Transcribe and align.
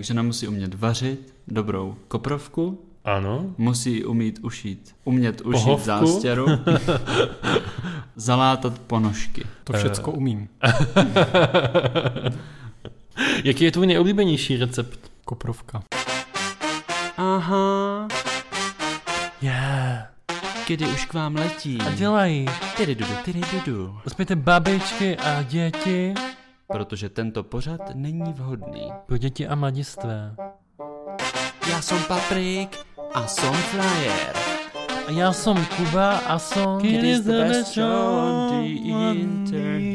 Žena 0.00 0.22
musí 0.22 0.48
umět 0.48 0.74
vařit 0.74 1.34
dobrou 1.48 1.94
koprovku, 2.08 2.80
Ano. 3.04 3.46
musí 3.58 4.04
umít 4.04 4.38
ušít, 4.42 4.94
umět 5.04 5.40
ušít 5.40 5.62
Pohovku. 5.64 5.86
zástěru, 5.86 6.46
zalátat 8.16 8.78
ponožky. 8.78 9.44
To 9.64 9.72
všecko 9.72 10.12
umím. 10.12 10.48
Jaký 13.44 13.64
je 13.64 13.70
tvůj 13.72 13.86
nejoblíbenější 13.86 14.56
recept? 14.56 15.10
Koprovka. 15.24 15.82
Aha, 17.16 18.08
Yeah. 19.42 20.06
kdy 20.68 20.86
už 20.86 21.04
k 21.06 21.14
vám 21.14 21.34
letí. 21.36 21.78
A 21.80 21.90
dělají. 21.90 22.46
Tyry 22.76 22.94
dudu, 22.94 23.12
tyry 23.24 23.40
dudu. 23.52 23.98
Uspějte 24.06 24.36
babičky 24.36 25.16
a 25.16 25.42
děti. 25.42 26.14
Protože 26.72 27.08
tento 27.08 27.42
pořad 27.42 27.80
není 27.94 28.32
vhodný. 28.32 28.92
Pro 29.06 29.18
děti 29.18 29.48
a 29.48 29.54
mladistvé. 29.54 30.34
Já 31.70 31.82
jsem 31.82 31.98
Paprik 32.08 32.78
a 33.14 33.26
jsem 33.26 33.54
Flyer. 33.54 34.36
A 35.06 35.10
já 35.10 35.32
jsem 35.32 35.66
Kuba 35.76 36.18
a 36.18 36.38
jsem... 36.38 36.78
It 36.82 37.04
is 37.04 37.20
the 37.20 37.32
best 37.32 37.74
show 37.74 38.14
on 38.14 38.48
the 38.48 38.66
internet. 39.20 39.90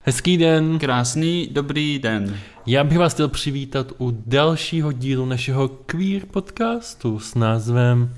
Hezký 0.00 0.36
den. 0.36 0.78
Krásný, 0.78 1.48
dobrý 1.52 1.98
den. 1.98 2.38
Já 2.66 2.84
bych 2.84 2.98
vás 2.98 3.14
chtěl 3.14 3.28
přivítat 3.28 3.92
u 3.98 4.22
dalšího 4.26 4.92
dílu 4.92 5.26
našeho 5.26 5.68
queer 5.68 6.26
podcastu 6.26 7.18
s 7.18 7.34
názvem 7.34 8.14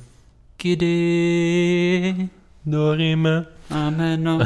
Kdy 0.62 2.28
Dorime. 2.66 3.46
Ameno. 3.70 4.38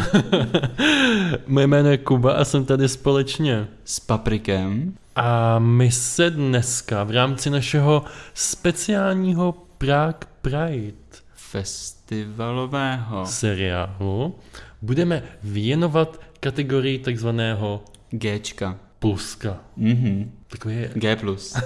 Moje 1.47 1.67
jméno 1.67 1.89
je 1.91 1.99
Kuba 1.99 2.33
a 2.33 2.45
jsem 2.45 2.65
tady 2.65 2.89
společně. 2.89 3.67
S 3.85 4.01
paprikem. 4.01 4.95
A 5.17 5.59
my 5.59 5.91
se 5.91 6.31
dneska 6.31 7.05
v 7.05 7.11
rámci 7.11 7.51
našeho 7.51 8.05
speciálního 8.35 9.53
Prague 9.79 10.29
Pride 10.43 10.93
Festivalového 11.35 13.27
seriálu 13.27 14.35
budeme 14.83 15.23
věnovat 15.43 16.21
kategorii 16.41 16.99
takzvaného 16.99 17.85
Gčka. 18.11 18.79
pluska. 18.99 19.59
Mhm. 19.77 20.31
Takový 20.55 20.75
je, 20.75 20.91
G+. 20.95 21.17
plus. 21.17 21.53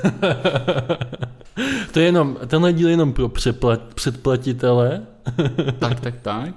to 1.92 2.00
je 2.00 2.05
jenom, 2.06 2.36
tenhle 2.47 2.72
díl 2.72 2.89
je 2.89 2.92
jenom 2.92 3.12
pro 3.12 3.28
přeplat, 3.28 3.81
předplatitele. 3.94 5.03
tak, 5.78 6.00
tak, 6.00 6.14
tak. 6.22 6.55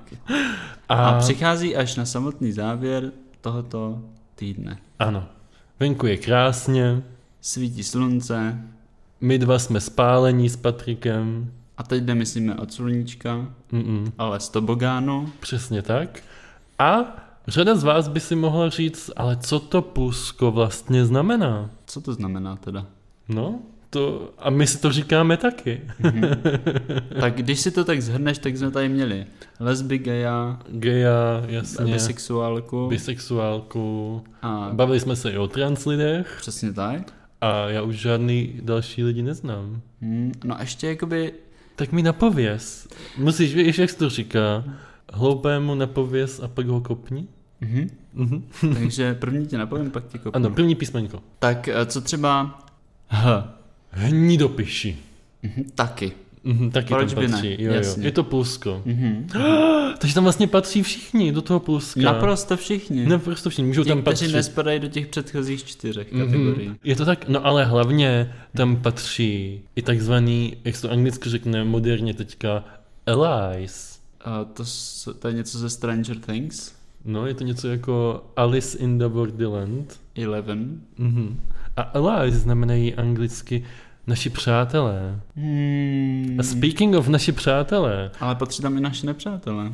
A, 0.89 0.95
A 1.09 1.19
přichází 1.19 1.75
až 1.75 1.95
na 1.95 2.05
samotný 2.05 2.51
závěr 2.51 3.11
tohoto 3.41 3.99
týdne. 4.35 4.77
ano, 4.99 5.25
venku 5.79 6.07
je 6.07 6.17
krásně, 6.17 7.01
Svítí 7.41 7.83
slunce 7.83 8.57
my 9.21 9.37
dva 9.37 9.59
jsme 9.59 9.81
spálení 9.81 10.49
s 10.49 10.55
Patrikem. 10.55 11.51
a 11.77 11.83
teď 11.83 12.03
nemyslíme 12.03 12.55
od 12.55 12.73
sluníčka, 12.73 13.45
Mm-mm, 13.73 14.11
ale 14.17 14.39
z 14.39 14.49
tobogánu. 14.49 15.29
přesně 15.39 15.81
tak. 15.81 16.19
A 16.79 16.99
řada 17.47 17.75
z 17.75 17.83
vás 17.83 18.07
by 18.07 18.19
si 18.19 18.35
mohla 18.35 18.69
říct, 18.69 19.11
ale 19.15 19.37
co 19.37 19.59
to 19.59 19.81
plusko 19.81 20.51
vlastně 20.51 21.05
znamená? 21.05 21.69
Co 21.91 22.01
to 22.01 22.13
znamená 22.13 22.55
teda? 22.55 22.85
No, 23.29 23.59
to, 23.89 24.33
a 24.39 24.49
my 24.49 24.67
si 24.67 24.77
to 24.81 24.91
říkáme 24.91 25.37
taky. 25.37 25.81
Tak 27.19 27.35
když 27.35 27.59
si 27.59 27.71
to 27.71 27.83
tak 27.85 28.01
zhrneš, 28.01 28.37
tak 28.37 28.57
jsme 28.57 28.71
tady 28.71 28.89
měli 28.89 29.25
lesby, 29.59 29.97
geja, 29.97 30.59
Geja, 30.69 31.43
jasně, 31.47 31.93
bisexuálku 31.93 32.87
bisexuálku. 32.89 34.23
a 34.41 34.69
Bavili 34.73 34.99
jsme 34.99 35.15
se 35.15 35.31
i 35.31 35.37
o 35.37 35.47
trans 35.47 35.85
lidech 35.85 36.37
přesně 36.41 36.73
tak. 36.73 37.13
a 37.41 37.69
já 37.69 37.81
už 37.81 37.95
žádný 37.95 38.59
další 38.63 39.03
lidi 39.03 39.21
neznám. 39.23 39.81
Hmm, 40.01 40.31
no 40.43 40.57
a 40.57 40.61
ještě 40.61 40.87
jakoby, 40.87 41.33
Tak 41.75 41.91
mi 41.91 42.03
napověz. 42.03 42.87
Musíš, 43.17 43.55
víš, 43.55 43.77
jak 43.77 43.89
se 43.89 43.97
to 43.97 44.09
říká? 44.09 44.63
Hloupému 45.13 45.75
napověz 45.75 46.39
a 46.43 46.47
pak 46.47 46.67
ho 46.67 46.81
kopni? 46.81 47.27
Mhm. 47.61 47.89
Mhm. 48.13 48.43
takže 48.73 49.13
první 49.13 49.47
tě 49.47 49.57
napovím, 49.57 49.91
pak 49.91 50.07
tě 50.07 50.17
kopnu. 50.17 50.35
Ano, 50.35 50.49
první 50.49 50.75
písmenko. 50.75 51.23
Tak 51.39 51.67
eh, 51.67 51.85
co 51.85 52.01
třeba 52.01 52.59
H? 53.09 53.53
Hnidopiši. 53.89 54.97
Mhm, 55.43 55.63
taky. 55.75 56.11
Mhm, 56.43 56.71
taky 56.71 56.87
Proč 56.93 57.13
tam 57.13 57.23
by 57.23 57.27
patří. 57.29 57.49
ne? 57.49 57.55
Jo, 57.63 57.73
jo. 57.73 57.95
Je 57.99 58.11
to 58.11 58.23
plusko. 58.23 58.81
Mhm. 58.85 59.27
Takže 59.97 60.15
tam 60.15 60.23
vlastně 60.23 60.47
patří 60.47 60.83
všichni 60.83 61.31
do 61.31 61.41
toho 61.41 61.59
pluska. 61.59 62.01
Naprosto 62.01 62.57
všichni. 62.57 63.05
Naprosto 63.05 63.49
všichni. 63.49 63.67
Můžou 63.67 63.83
Ti, 63.83 63.89
tam 63.89 64.01
kteří 64.01 64.25
patřit. 64.25 64.35
nespadají 64.35 64.79
do 64.79 64.87
těch 64.87 65.07
předchozích 65.07 65.63
čtyřech 65.65 66.07
kategorií. 66.07 66.67
Mhm. 66.67 66.77
Je 66.83 66.95
to 66.95 67.05
tak, 67.05 67.27
no 67.29 67.45
ale 67.45 67.65
hlavně 67.65 68.33
tam 68.55 68.75
patří 68.75 69.61
i 69.75 69.81
takzvaný, 69.81 70.57
jak 70.63 70.75
se 70.75 70.81
to 70.81 70.91
anglicky 70.91 71.29
řekne 71.29 71.63
moderně 71.63 72.13
teďka, 72.13 72.63
allies. 73.05 73.99
A 74.25 74.43
to, 74.43 74.63
to 75.19 75.27
je 75.27 75.33
něco 75.33 75.57
ze 75.57 75.69
Stranger 75.69 76.17
Things. 76.19 76.73
No, 77.05 77.27
je 77.27 77.33
to 77.33 77.43
něco 77.43 77.67
jako 77.67 78.23
Alice 78.35 78.77
in 78.77 78.97
the 78.97 79.07
Borderland. 79.07 79.99
Eleven. 80.23 80.81
Mhm. 80.97 81.39
A 81.77 81.81
allies 81.81 82.33
znamenají 82.35 82.95
anglicky 82.95 83.63
naši 84.07 84.29
přátelé. 84.29 85.19
Hmm. 85.35 86.37
A 86.39 86.43
speaking 86.43 86.95
of 86.95 87.07
naši 87.07 87.31
přátelé, 87.31 88.11
Ale 88.19 88.35
patří 88.35 88.61
tam 88.61 88.77
i 88.77 88.81
naši 88.81 89.05
nepřátelé. 89.05 89.71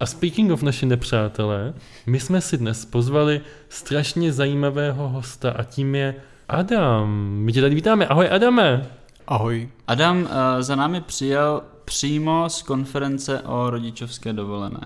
a 0.00 0.06
speaking 0.06 0.52
of 0.52 0.62
naši 0.62 0.86
nepřátelé, 0.86 1.74
my 2.06 2.20
jsme 2.20 2.40
si 2.40 2.56
dnes 2.58 2.84
pozvali 2.84 3.40
strašně 3.68 4.32
zajímavého 4.32 5.08
hosta 5.08 5.50
a 5.50 5.62
tím 5.62 5.94
je 5.94 6.14
Adam. 6.48 7.10
My 7.30 7.52
tě 7.52 7.60
tady 7.60 7.74
vítáme. 7.74 8.06
Ahoj 8.06 8.28
Adame. 8.30 8.86
Ahoj. 9.26 9.68
Adam 9.86 10.22
uh, 10.22 10.28
za 10.60 10.76
námi 10.76 11.00
přijel 11.00 11.62
přímo 11.84 12.44
z 12.48 12.62
konference 12.62 13.40
o 13.40 13.70
rodičovské 13.70 14.32
dovolené. 14.32 14.80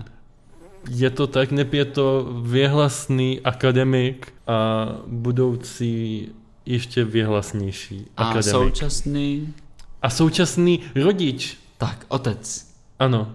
Je 0.89 1.09
to 1.09 1.27
tak, 1.27 1.51
neb 1.51 1.73
je 1.73 1.85
to 1.85 2.29
věhlasný 2.41 3.41
akademik 3.41 4.33
a 4.47 4.87
budoucí 5.07 6.27
ještě 6.65 7.03
věhlasnější 7.03 8.05
A 8.17 8.23
akademik. 8.23 8.51
současný... 8.51 9.53
A 10.01 10.09
současný 10.09 10.79
rodič. 10.95 11.57
Tak, 11.77 12.05
otec. 12.07 12.67
Ano. 12.99 13.31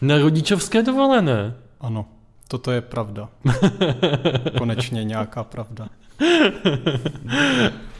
Na 0.00 0.18
rodičovské 0.18 0.82
dovolené. 0.82 1.54
Ano, 1.80 2.06
toto 2.48 2.70
je 2.70 2.80
pravda. 2.80 3.28
Konečně 4.58 5.04
nějaká 5.04 5.44
pravda. 5.44 5.88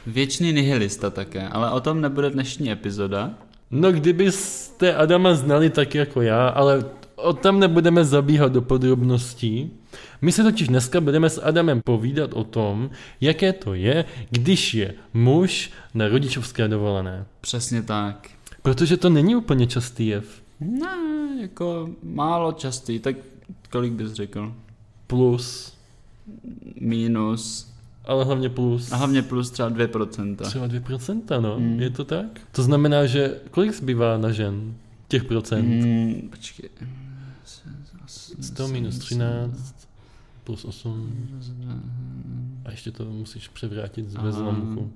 Věčný 0.06 0.52
nihilista 0.52 1.10
také, 1.10 1.48
ale 1.48 1.70
o 1.70 1.80
tom 1.80 2.00
nebude 2.00 2.30
dnešní 2.30 2.70
epizoda. 2.70 3.30
No 3.70 3.92
kdybyste 3.92 4.94
Adama 4.94 5.34
znali 5.34 5.70
tak 5.70 5.94
jako 5.94 6.22
já, 6.22 6.48
ale 6.48 6.84
o 7.22 7.33
tam 7.33 7.60
nebudeme 7.60 8.05
zabíhat 8.05 8.53
do 8.53 8.62
podrobností. 8.62 9.71
My 10.22 10.33
se 10.33 10.43
totiž 10.43 10.69
dneska 10.69 11.00
budeme 11.00 11.31
s 11.31 11.43
Adamem 11.43 11.81
povídat 11.81 12.33
o 12.33 12.44
tom, 12.44 12.91
jaké 13.21 13.53
to 13.53 13.75
je, 13.75 14.05
když 14.31 14.75
je 14.75 14.94
muž 15.15 15.71
na 15.94 16.09
rodičovské 16.09 16.69
dovolené. 16.69 17.25
Přesně 17.41 17.82
tak. 17.82 18.31
Protože 18.62 18.97
to 18.97 19.11
není 19.11 19.37
úplně 19.37 19.66
častý 19.66 20.06
jev. 20.06 20.43
No, 20.61 20.88
jako 21.41 21.91
málo 22.03 22.53
častý, 22.53 22.99
tak 22.99 23.16
kolik 23.71 23.93
bys 23.93 24.12
řekl? 24.12 24.53
Plus, 25.06 25.72
Minus. 26.81 27.72
ale 28.05 28.25
hlavně 28.25 28.49
plus. 28.49 28.93
A 28.93 28.97
hlavně 28.97 29.22
plus 29.22 29.50
třeba 29.50 29.71
2%. 29.71 30.37
Třeba 30.37 30.66
2%, 30.69 31.41
no. 31.41 31.56
Hmm. 31.56 31.81
Je 31.81 31.91
to 31.91 32.05
tak? 32.05 32.41
To 32.53 32.62
znamená, 32.62 33.06
že 33.06 33.41
kolik 33.50 33.72
zbývá 33.75 34.19
na 34.19 34.32
žen? 34.32 34.75
Těch 35.09 35.25
procent? 35.25 35.82
Hmm, 35.82 36.28
počkej. 36.31 36.69
100 38.41 38.69
minus 38.69 38.99
13 38.99 39.88
plus 40.44 40.65
8. 40.65 41.28
A 42.64 42.70
ještě 42.70 42.91
to 42.91 43.05
musíš 43.05 43.49
převrátit 43.49 44.11
z 44.11 44.17
bezlomku. 44.17 44.93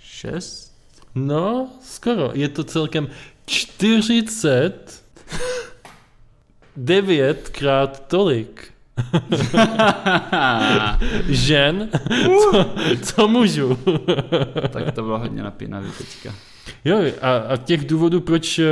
6? 0.00 0.78
No, 1.14 1.70
skoro. 1.82 2.30
Je 2.34 2.48
to 2.48 2.64
celkem 2.64 3.08
40 3.46 5.04
devětkrát 6.76 8.08
tolik 8.08 8.72
žen, 11.28 11.88
co, 12.52 12.74
co 13.02 13.28
mužů. 13.28 13.78
tak 14.70 14.94
to 14.94 15.02
bylo 15.02 15.18
hodně 15.18 15.42
napínavý 15.42 15.90
teďka. 15.98 16.34
Jo, 16.84 16.98
a, 17.20 17.36
a 17.36 17.56
těch 17.56 17.86
důvodů, 17.86 18.20
proč 18.20 18.58
eh, 18.58 18.64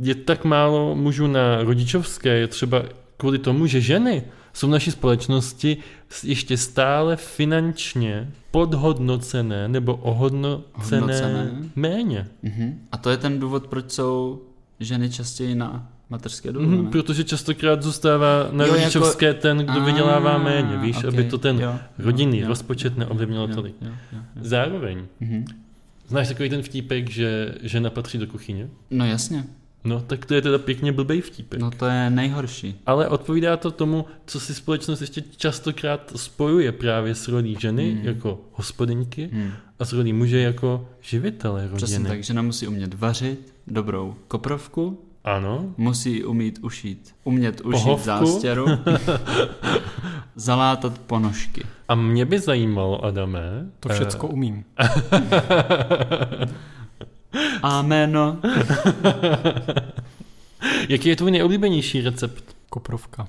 je 0.00 0.14
tak 0.14 0.44
málo 0.44 0.94
mužů 0.94 1.26
na 1.26 1.62
rodičovské, 1.62 2.28
je 2.28 2.46
třeba 2.46 2.82
kvůli 3.16 3.38
tomu, 3.38 3.66
že 3.66 3.80
ženy 3.80 4.22
jsou 4.52 4.66
v 4.66 4.70
naší 4.70 4.90
společnosti 4.90 5.76
ještě 6.24 6.56
stále 6.56 7.16
finančně 7.16 8.30
podhodnocené 8.50 9.68
nebo 9.68 9.94
ohodnocené 9.96 11.00
Hodnocené. 11.00 11.50
méně. 11.76 12.26
Mhm. 12.42 12.80
A 12.92 12.96
to 12.96 13.10
je 13.10 13.16
ten 13.16 13.40
důvod, 13.40 13.66
proč 13.66 13.90
jsou 13.90 14.42
ženy 14.80 15.10
častěji 15.10 15.54
na 15.54 15.92
mateřské 16.10 16.52
dovolené. 16.52 16.82
Mhm, 16.82 16.90
protože 16.90 17.24
častokrát 17.24 17.82
zůstává 17.82 18.48
na 18.52 18.64
Jo, 18.64 18.72
jako- 18.72 18.80
rodičovské 18.80 19.34
ten, 19.34 19.58
kdo 19.58 19.80
vydělává 19.84 20.32
A, 20.34 20.38
méně, 20.38 20.78
víš, 20.78 20.96
okej, 20.96 21.08
aby 21.08 21.24
to 21.24 21.38
ten 21.38 21.60
jo, 21.60 21.74
rodinný 21.98 22.38
jo, 22.38 22.48
rozpočet 22.48 22.96
neovlivnilo 22.98 23.48
tolik. 23.48 23.74
Jo, 23.82 23.88
jo, 23.88 23.94
jo. 24.12 24.18
Zároveň, 24.40 25.04
Mhm. 25.20 25.44
znáš 26.08 26.28
takový 26.28 26.50
ten 26.50 26.62
vtípek, 26.62 27.10
že 27.10 27.54
žena 27.62 27.90
patří 27.90 28.18
do 28.18 28.26
kuchyně? 28.26 28.68
No 28.90 29.06
jasně, 29.06 29.44
No, 29.86 30.00
tak 30.00 30.26
to 30.26 30.34
je 30.34 30.42
teda 30.42 30.58
pěkně 30.58 30.92
blbej 30.92 31.20
vtípek. 31.20 31.60
no 31.60 31.70
to 31.70 31.86
je 31.86 32.10
nejhorší. 32.10 32.80
Ale 32.86 33.08
odpovídá 33.08 33.56
to 33.56 33.70
tomu, 33.70 34.04
co 34.26 34.40
si 34.40 34.54
společnost 34.54 35.00
ještě 35.00 35.22
častokrát 35.36 36.12
spojuje 36.16 36.72
právě 36.72 37.14
s 37.14 37.28
rolí 37.28 37.56
ženy 37.60 37.92
Hmm. 37.92 38.04
jako 38.04 38.40
hospodyňky 38.52 39.30
Hmm. 39.32 39.50
a 39.78 39.84
s 39.84 39.92
rolí 39.92 40.12
muže 40.12 40.40
jako 40.40 40.88
živitele 41.00 41.68
Přesně 41.76 41.96
rodiny. 41.98 42.08
tak, 42.10 42.24
žena 42.24 42.42
musí 42.42 42.68
umět 42.68 42.94
vařit 42.94 43.54
dobrou 43.66 44.14
koprovku, 44.28 45.00
Ano, 45.24 45.74
musí 45.76 46.24
umít 46.24 46.58
ušít, 46.62 47.14
umět 47.24 47.60
ušít 47.60 47.82
Pohovku. 47.82 48.04
zástěru, 48.06 48.66
zalátat 50.36 50.98
ponožky. 50.98 51.62
a 51.88 51.94
mě 51.94 52.24
by 52.24 52.38
zajímalo, 52.40 53.04
Adame, 53.04 53.66
To 53.80 53.88
všecko 53.88 54.28
umím. 54.28 54.64
Amen. 57.62 58.18
jaký 60.88 61.08
je 61.08 61.16
tvůj 61.16 61.30
nejoblíbenější 61.30 62.00
recept? 62.02 62.44
Koprovka. 62.70 63.28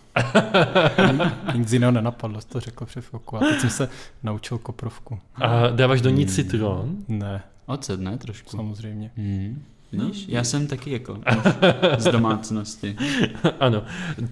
Nic 1.54 1.74
jiného 1.74 1.92
nenapadlo, 1.92 2.42
jsi 2.42 2.48
to 2.48 2.60
řekl 2.60 2.86
před 2.86 3.06
chvilkou. 3.06 3.36
A 3.36 3.40
teď 3.40 3.60
jsem 3.60 3.70
se 3.70 3.90
naučil 4.24 4.58
koprovku. 4.58 5.20
A 5.36 5.68
dáváš 5.68 6.02
do 6.02 6.10
ní 6.10 6.24
Hmm. 6.24 6.34
citron? 6.34 6.96
Ne, 7.08 7.42
Ocet, 7.66 8.00
ne? 8.00 8.18
Trošku. 8.18 8.58
samozřejmě. 8.58 9.12
Hmm. 9.18 9.64
Vidíš? 9.92 10.28
No. 10.28 10.34
Já 10.34 10.44
jsem 10.44 10.68
taky 10.68 10.92
jako 10.92 11.18
z 11.98 12.04
domácnosti. 12.12 12.96
ano. 13.60 13.84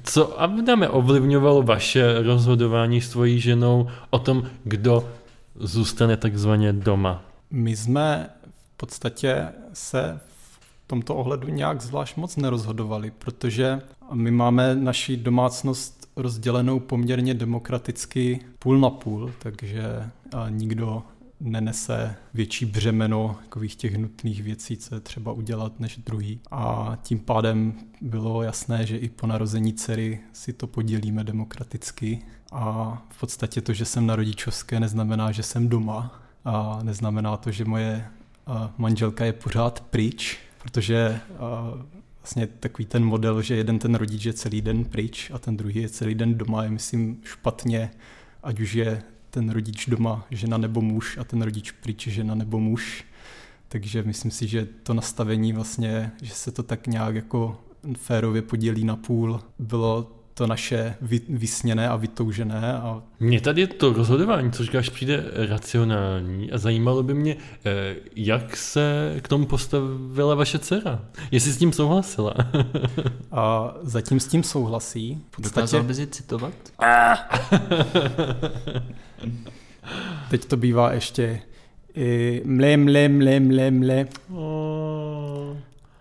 Co, 0.03 0.41
Adame, 0.41 0.89
ovlivňovalo 0.89 1.63
vaše 1.63 2.21
rozhodování 2.23 3.01
s 3.01 3.09
tvojí 3.09 3.39
ženou 3.39 3.87
o 4.09 4.19
tom, 4.19 4.43
kdo 4.63 5.09
zůstane 5.55 6.17
takzvaně 6.17 6.73
doma? 6.73 7.21
My 7.51 7.75
jsme 7.75 8.29
v 8.73 8.77
podstatě 8.77 9.47
se 9.75 10.19
v 10.83 10.87
tomto 10.87 11.15
ohledu 11.15 11.47
nějak 11.47 11.81
zvlášť 11.81 12.17
moc 12.17 12.35
nerozhodovali, 12.35 13.11
protože 13.11 13.81
my 14.13 14.31
máme 14.31 14.75
naši 14.75 15.17
domácnost 15.17 16.09
rozdělenou 16.15 16.79
poměrně 16.79 17.33
demokraticky 17.33 18.39
půl 18.59 18.79
na 18.79 18.89
půl, 18.89 19.31
takže 19.39 19.83
nikdo 20.49 21.03
nenese 21.39 22.15
větší 22.33 22.65
břemeno 22.65 23.35
takových 23.43 23.75
těch 23.75 23.97
nutných 23.97 24.43
věcí, 24.43 24.77
co 24.77 24.95
je 24.95 25.01
třeba 25.01 25.31
udělat, 25.31 25.79
než 25.79 25.97
druhý. 25.97 26.39
A 26.51 26.97
tím 27.01 27.19
pádem 27.19 27.73
bylo 28.01 28.43
jasné, 28.43 28.85
že 28.85 28.97
i 28.97 29.09
po 29.09 29.27
narození 29.27 29.73
dcery 29.73 30.19
si 30.33 30.53
to 30.53 30.67
podělíme 30.67 31.23
demokraticky. 31.23 32.21
A 32.51 32.97
v 33.09 33.19
podstatě 33.19 33.61
to, 33.61 33.73
že 33.73 33.85
jsem 33.85 34.05
na 34.05 34.15
rodičovské, 34.15 34.79
neznamená, 34.79 35.31
že 35.31 35.43
jsem 35.43 35.69
doma. 35.69 36.21
A 36.45 36.79
neznamená 36.83 37.37
to, 37.37 37.51
že 37.51 37.65
moje 37.65 38.05
manželka 38.77 39.25
je 39.25 39.33
pořád 39.33 39.81
pryč, 39.81 40.37
protože 40.63 41.19
vlastně 42.19 42.47
takový 42.47 42.85
ten 42.85 43.05
model, 43.05 43.41
že 43.41 43.55
jeden 43.55 43.79
ten 43.79 43.95
rodič 43.95 44.25
je 44.25 44.33
celý 44.33 44.61
den 44.61 44.85
pryč 44.85 45.31
a 45.33 45.39
ten 45.39 45.57
druhý 45.57 45.81
je 45.81 45.89
celý 45.89 46.15
den 46.15 46.37
doma, 46.37 46.63
je 46.63 46.69
myslím 46.69 47.21
špatně, 47.23 47.91
ať 48.43 48.59
už 48.59 48.73
je 48.73 49.03
ten 49.29 49.49
rodič 49.49 49.85
doma 49.89 50.27
žena 50.31 50.57
nebo 50.57 50.81
muž 50.81 51.17
a 51.17 51.23
ten 51.23 51.41
rodič 51.41 51.71
pryč 51.71 52.07
žena 52.07 52.35
nebo 52.35 52.59
muž. 52.59 53.05
Takže 53.67 54.03
myslím 54.03 54.31
si, 54.31 54.47
že 54.47 54.67
to 54.83 54.93
nastavení 54.93 55.53
vlastně, 55.53 56.11
že 56.21 56.33
se 56.33 56.51
to 56.51 56.63
tak 56.63 56.87
nějak 56.87 57.15
jako 57.15 57.61
férově 57.93 58.41
podělí 58.41 58.83
na 58.83 58.95
půl, 58.95 59.39
bylo 59.59 60.14
to 60.37 60.47
naše 60.47 60.95
vy, 61.01 61.21
vysněné 61.29 61.89
a 61.89 61.95
vytoužené 61.95 62.73
a 62.73 63.01
Mně 63.19 63.41
tady 63.41 63.67
to 63.67 63.93
rozhodování, 63.93 64.51
co 64.51 64.63
říkáš, 64.63 64.89
přijde 64.89 65.23
racionální 65.49 66.51
a 66.51 66.57
zajímalo 66.57 67.03
by 67.03 67.13
mě, 67.13 67.35
eh, 67.65 67.95
jak 68.15 68.57
se 68.57 69.15
k 69.21 69.27
tomu 69.27 69.45
postavila 69.45 70.35
vaše 70.35 70.59
dcera. 70.59 70.99
Jestli 71.31 71.51
s 71.51 71.57
tím 71.57 71.73
souhlasila. 71.73 72.33
A 73.31 73.75
zatím 73.81 74.19
s 74.19 74.27
tím 74.27 74.43
souhlasí. 74.43 75.21
V 75.31 75.41
Dokázal 75.41 75.63
podstatě 75.63 75.87
bys 75.87 75.97
ji 75.97 76.07
citovat? 76.07 76.53
teď 80.29 80.45
to 80.45 80.57
bývá 80.57 80.93
ještě 80.93 81.41
i 81.95 82.41
mle, 82.45 82.77
mle, 82.77 83.09
mle, 83.09 83.39
mle, 83.39 83.71
mle. 83.71 84.07
Oh, 84.33 84.84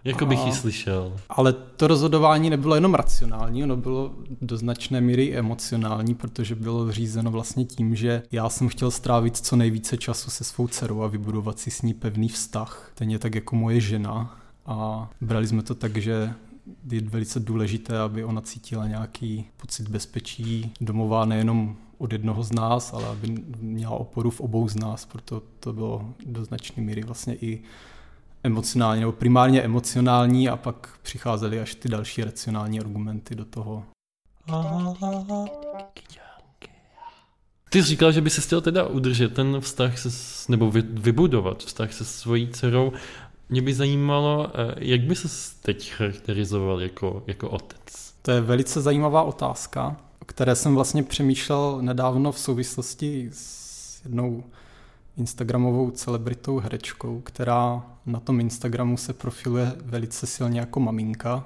jako 0.05 0.27
bych 0.27 0.47
ji 0.47 0.53
slyšel. 0.53 1.17
Ale 1.29 1.53
to 1.53 1.87
rozhodování 1.87 2.51
nebylo 2.51 2.75
jenom 2.75 2.95
racionální, 2.95 3.65
ono 3.65 3.77
bylo 3.77 4.15
do 4.41 4.57
značné 4.57 5.01
míry 5.01 5.37
emocionální, 5.37 6.15
protože 6.15 6.55
bylo 6.55 6.93
řízeno 6.93 7.31
vlastně 7.31 7.65
tím, 7.65 7.97
že 7.97 8.23
já 8.33 8.49
jsem 8.49 8.69
chtěl 8.69 8.91
strávit 8.91 9.37
co 9.37 9.57
nejvíce 9.57 9.97
času 9.97 10.31
se 10.31 10.45
svou 10.45 10.69
dcerou 10.69 11.03
a 11.03 11.07
vybudovat 11.07 11.59
si 11.59 11.71
s 11.71 11.83
ní 11.83 11.95
pevný 11.95 12.29
vztah. 12.29 12.91
Stejně 12.95 13.19
tak 13.19 13.35
jako 13.35 13.57
moje 13.57 13.81
žena. 13.81 14.39
A 14.67 15.11
brali 15.21 15.47
jsme 15.47 15.63
to 15.63 15.75
tak, 15.75 15.97
že 15.97 16.35
je 16.91 17.01
velice 17.01 17.41
důležité, 17.41 17.99
aby 17.99 18.25
ona 18.25 18.41
cítila 18.41 18.87
nějaký 18.87 19.45
pocit 19.57 19.89
bezpečí 19.89 20.73
domová 20.81 21.25
nejenom 21.25 21.77
od 21.99 22.13
jednoho 22.13 22.43
z 22.43 22.53
nás, 22.53 22.93
ale 22.93 23.09
aby 23.09 23.43
měla 23.61 23.91
oporu 23.91 24.31
v 24.31 24.41
obou 24.41 24.69
z 24.69 24.77
nás, 24.77 25.05
proto 25.07 25.43
to 25.61 25.73
bylo 25.73 26.15
do 26.27 26.45
značné 26.45 26.83
míry 26.83 27.03
vlastně 27.03 27.35
i 27.35 27.63
emocionální, 28.45 29.01
nebo 29.01 29.13
primárně 29.13 29.63
emocionální 29.63 30.49
a 30.49 30.57
pak 30.57 30.99
přicházely 31.03 31.61
až 31.61 31.75
ty 31.75 31.89
další 31.89 32.25
racionální 32.25 32.81
argumenty 32.81 33.35
do 33.35 33.45
toho. 33.45 33.85
Ty 37.71 37.83
jsi 37.83 37.89
říkal, 37.89 38.13
že 38.13 38.21
by 38.21 38.31
se 38.31 38.41
chtěl 38.41 38.61
teda 38.61 38.87
udržet 38.87 39.35
ten 39.35 39.61
vztah 39.61 39.99
se, 39.99 40.09
nebo 40.49 40.71
vy, 40.71 40.83
vybudovat 40.83 41.63
vztah 41.63 41.93
se 41.93 42.05
svojí 42.05 42.49
dcerou. 42.49 42.93
Mě 43.49 43.63
by 43.63 43.75
zajímalo, 43.75 44.51
eh, 44.55 44.75
jak 44.79 45.01
by 45.01 45.17
se 45.17 45.29
teď 45.63 45.93
charakterizoval 45.93 46.81
jako, 46.81 47.23
jako 47.27 47.51
otec. 47.51 48.15
To 48.23 48.31
je 48.31 48.41
velice 48.41 48.81
zajímavá 48.81 49.23
otázka, 49.23 49.97
o 50.23 50.25
které 50.25 50.55
jsem 50.55 50.75
vlastně 50.75 51.03
přemýšlel 51.03 51.79
nedávno 51.83 52.33
v 52.33 52.39
souvislosti 52.39 53.31
s 53.33 53.65
jednou 54.05 54.45
instagramovou 55.17 55.91
celebritou 55.91 56.59
herečkou, 56.59 57.21
která 57.21 57.83
na 58.07 58.21
tom 58.21 58.41
Instagramu 58.41 58.97
se 58.97 59.13
profiluje 59.13 59.73
velice 59.85 60.27
silně 60.27 60.61
jako 60.61 60.81
maminka 60.81 61.45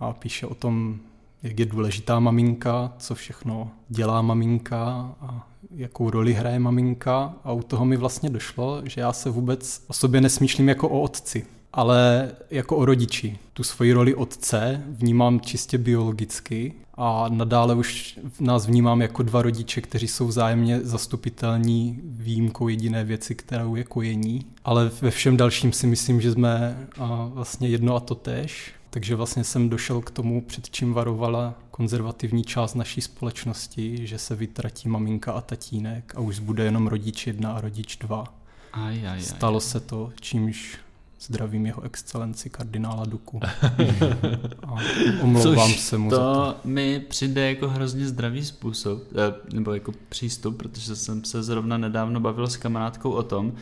a 0.00 0.12
píše 0.12 0.46
o 0.46 0.54
tom, 0.54 0.98
jak 1.42 1.58
je 1.58 1.66
důležitá 1.66 2.20
maminka, 2.20 2.92
co 2.98 3.14
všechno 3.14 3.70
dělá 3.88 4.22
maminka 4.22 5.14
a 5.20 5.48
jakou 5.74 6.10
roli 6.10 6.32
hraje 6.32 6.58
maminka. 6.58 7.34
A 7.44 7.52
u 7.52 7.62
toho 7.62 7.84
mi 7.84 7.96
vlastně 7.96 8.30
došlo, 8.30 8.82
že 8.84 9.00
já 9.00 9.12
se 9.12 9.30
vůbec 9.30 9.84
o 9.86 9.92
sobě 9.92 10.20
nesmýšlím 10.20 10.68
jako 10.68 10.88
o 10.88 11.00
otci, 11.00 11.46
ale 11.72 12.30
jako 12.50 12.76
o 12.76 12.84
rodiči. 12.84 13.38
Tu 13.52 13.62
svoji 13.62 13.92
roli 13.92 14.14
otce 14.14 14.82
vnímám 14.88 15.40
čistě 15.40 15.78
biologicky 15.78 16.74
a 16.94 17.26
nadále 17.28 17.74
už 17.74 18.18
nás 18.40 18.66
vnímám 18.66 19.02
jako 19.02 19.22
dva 19.22 19.42
rodiče, 19.42 19.80
kteří 19.80 20.08
jsou 20.08 20.26
vzájemně 20.26 20.80
zastupitelní 20.80 22.00
výjimkou 22.02 22.68
jediné 22.68 23.04
věci, 23.04 23.34
kterou 23.34 23.76
je 23.76 23.84
kojení. 23.84 24.46
Ale 24.64 24.90
ve 25.00 25.10
všem 25.10 25.36
dalším 25.36 25.72
si 25.72 25.86
myslím, 25.86 26.20
že 26.20 26.32
jsme 26.32 26.88
vlastně 27.32 27.68
jedno 27.68 27.96
a 27.96 28.00
to 28.00 28.14
tež. 28.14 28.72
Takže 28.90 29.14
vlastně 29.14 29.44
jsem 29.44 29.68
došel 29.68 30.00
k 30.00 30.10
tomu, 30.10 30.40
před 30.40 30.70
čím 30.70 30.92
varovala 30.92 31.54
konzervativní 31.70 32.44
část 32.44 32.74
naší 32.74 33.00
společnosti, 33.00 34.06
že 34.06 34.18
se 34.18 34.36
vytratí 34.36 34.88
maminka 34.88 35.32
a 35.32 35.40
tatínek 35.40 36.12
a 36.16 36.20
už 36.20 36.38
bude 36.38 36.64
jenom 36.64 36.86
rodič 36.86 37.26
jedna 37.26 37.52
a 37.52 37.60
rodič 37.60 37.96
dva. 37.96 38.24
Aj, 38.72 38.98
aj, 38.98 39.08
aj. 39.08 39.22
Stalo 39.22 39.60
se 39.60 39.80
to, 39.80 40.12
čímž 40.20 40.78
zdravím 41.20 41.66
jeho 41.66 41.82
excelenci 41.82 42.50
kardinála 42.50 43.04
Duku. 43.04 43.40
A 44.66 44.76
omlouvám 45.22 45.72
Což 45.72 45.80
se 45.80 45.98
mu 45.98 46.10
za 46.10 46.16
to. 46.16 46.22
To 46.22 46.56
mi 46.64 47.00
přijde 47.00 47.48
jako 47.48 47.68
hrozně 47.68 48.06
zdravý 48.06 48.44
způsob, 48.44 49.02
eh, 49.12 49.54
nebo 49.54 49.74
jako 49.74 49.92
přístup, 50.08 50.56
protože 50.56 50.96
jsem 50.96 51.24
se 51.24 51.42
zrovna 51.42 51.78
nedávno 51.78 52.20
bavil 52.20 52.46
s 52.46 52.56
kamarádkou 52.56 53.10
o 53.10 53.22
tom, 53.22 53.52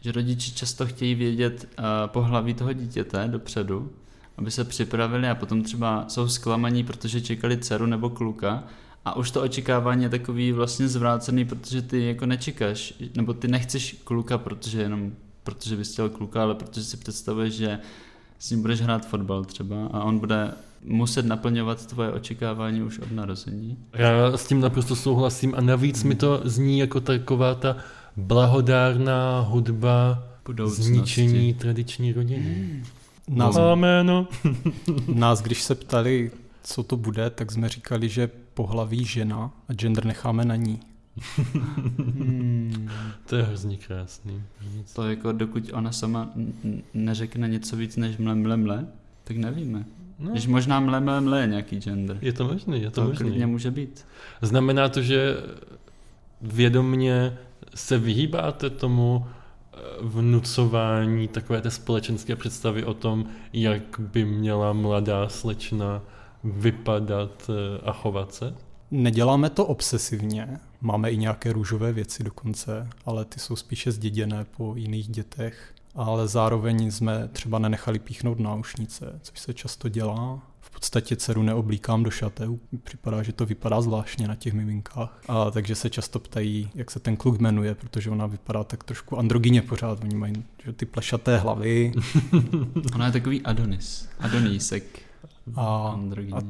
že 0.00 0.12
rodiči 0.12 0.52
často 0.52 0.86
chtějí 0.86 1.14
vědět 1.14 1.68
eh, 1.78 1.82
pohlaví 2.06 2.54
toho 2.54 2.72
dítěte 2.72 3.28
dopředu, 3.28 3.90
aby 4.36 4.50
se 4.50 4.64
připravili 4.64 5.28
a 5.28 5.34
potom 5.34 5.62
třeba 5.62 6.04
jsou 6.08 6.28
zklamaní, 6.28 6.84
protože 6.84 7.20
čekali 7.20 7.58
dceru 7.58 7.86
nebo 7.86 8.10
kluka 8.10 8.64
a 9.04 9.16
už 9.16 9.30
to 9.30 9.42
očekávání 9.42 10.02
je 10.02 10.08
takový 10.08 10.52
vlastně 10.52 10.88
zvrácený, 10.88 11.44
protože 11.44 11.82
ty 11.82 12.06
jako 12.06 12.26
nečekáš, 12.26 12.94
nebo 13.16 13.34
ty 13.34 13.48
nechceš 13.48 13.96
kluka, 14.04 14.38
protože 14.38 14.82
jenom 14.82 15.12
protože 15.46 15.76
bys 15.76 15.92
chtěl 15.92 16.08
kluka, 16.08 16.42
ale 16.42 16.54
protože 16.54 16.84
si 16.84 16.96
představuješ, 16.96 17.54
že 17.54 17.78
s 18.38 18.50
ním 18.50 18.62
budeš 18.62 18.80
hrát 18.80 19.06
fotbal 19.06 19.44
třeba 19.44 19.86
a 19.86 20.02
on 20.04 20.18
bude 20.18 20.50
muset 20.84 21.26
naplňovat 21.26 21.86
tvoje 21.86 22.12
očekávání 22.12 22.82
už 22.82 22.98
od 22.98 23.12
narození. 23.12 23.78
Já 23.92 24.36
s 24.36 24.46
tím 24.46 24.60
naprosto 24.60 24.96
souhlasím 24.96 25.54
a 25.56 25.60
navíc 25.60 26.04
mi 26.04 26.14
to 26.14 26.40
zní 26.44 26.78
jako 26.78 27.00
taková 27.00 27.54
ta 27.54 27.76
blahodárná 28.16 29.40
hudba 29.40 30.22
Budoucnosti. 30.46 30.82
zničení 30.82 31.54
tradiční 31.54 32.12
rodiny. 32.12 32.82
Nás, 33.28 33.56
Amen. 33.56 34.26
nás, 35.14 35.42
když 35.42 35.62
se 35.62 35.74
ptali, 35.74 36.30
co 36.62 36.82
to 36.82 36.96
bude, 36.96 37.30
tak 37.30 37.52
jsme 37.52 37.68
říkali, 37.68 38.08
že 38.08 38.30
pohlaví 38.54 39.04
žena 39.04 39.50
a 39.68 39.72
gender 39.72 40.04
necháme 40.04 40.44
na 40.44 40.56
ní. 40.56 40.80
Hmm. 41.36 42.88
To 43.28 43.36
je 43.36 43.42
hrozně 43.42 43.76
krásný. 43.76 44.42
Nic. 44.76 44.92
To 44.92 45.10
jako 45.10 45.32
dokud 45.32 45.70
ona 45.72 45.92
sama 45.92 46.30
neřekne 46.94 47.48
něco 47.48 47.76
víc 47.76 47.96
než 47.96 48.16
mle, 48.16 48.34
mle, 48.34 48.56
mle, 48.56 48.86
tak 49.24 49.36
nevíme. 49.36 49.84
No, 50.18 50.30
Když 50.30 50.46
možná 50.46 50.80
mle, 50.80 51.00
mle, 51.00 51.20
mle 51.20 51.40
je 51.40 51.46
nějaký 51.46 51.80
gender. 51.80 52.18
je 52.20 52.32
to 52.32 52.44
možný, 52.44 52.82
je 52.82 52.90
to, 52.90 53.00
To 53.00 53.08
možný. 53.08 53.26
klidně 53.30 53.46
může 53.46 53.70
být. 53.70 54.06
Znamená 54.42 54.88
to, 54.88 55.02
že 55.02 55.36
vědomně 56.42 57.38
se 57.74 57.98
vyhýbáte 57.98 58.70
tomu 58.70 59.26
eh, 59.26 59.76
vnucování 60.02 61.28
takové 61.28 61.60
té 61.60 61.70
společenské 61.70 62.36
představy 62.36 62.84
o 62.84 62.94
tom, 62.94 63.26
jak 63.52 63.82
by 64.00 64.24
měla 64.24 64.72
mladá 64.72 65.28
slečna 65.28 66.02
vypadat 66.44 67.50
eh, 67.50 67.80
a 67.84 67.92
chovat 67.92 68.34
se? 68.34 68.54
Neděláme 68.90 69.50
to 69.50 69.66
obsesivně, 69.66 70.58
máme 70.80 71.10
i 71.10 71.16
nějaké 71.16 71.52
růžové 71.52 71.92
věci 71.92 72.24
dokonce, 72.24 72.88
ale 73.06 73.24
ty 73.24 73.40
jsou 73.40 73.56
spíše 73.56 73.92
zděděné 73.92 74.46
po 74.56 74.74
jiných 74.76 75.08
dětech. 75.08 75.72
Ale 75.94 76.28
zároveň 76.28 76.90
jsme 76.90 77.28
třeba 77.32 77.58
nenechali 77.58 77.98
píchnout 77.98 78.40
náušnice, 78.40 79.20
což 79.22 79.40
se 79.40 79.54
často 79.54 79.88
dělá. 79.88 80.42
V 80.60 80.70
podstatě 80.70 81.16
dceru 81.16 81.42
neoblíkám 81.42 82.02
do 82.02 82.10
šaté, 82.10 82.48
připadá, 82.84 83.22
že 83.22 83.32
to 83.32 83.46
vypadá 83.46 83.80
zvláštně 83.80 84.28
na 84.28 84.34
těch 84.34 84.52
miminkách. 84.52 85.20
A 85.28 85.50
takže 85.50 85.74
se 85.74 85.90
často 85.90 86.18
ptají, 86.18 86.70
jak 86.74 86.90
se 86.90 87.00
ten 87.00 87.16
kluk 87.16 87.40
jmenuje, 87.40 87.74
protože 87.74 88.10
ona 88.10 88.26
vypadá 88.26 88.64
tak 88.64 88.84
trošku 88.84 89.18
androgyně 89.18 89.62
pořád. 89.62 90.04
Oni 90.04 90.16
mají 90.16 90.44
že 90.64 90.72
ty 90.72 90.86
plešaté 90.86 91.36
hlavy 91.36 91.92
Ona 92.94 93.06
je 93.06 93.12
takový 93.12 93.42
Adonis. 93.42 94.08
Adonísek. 94.18 95.05
A 95.54 95.98
a 96.32 96.40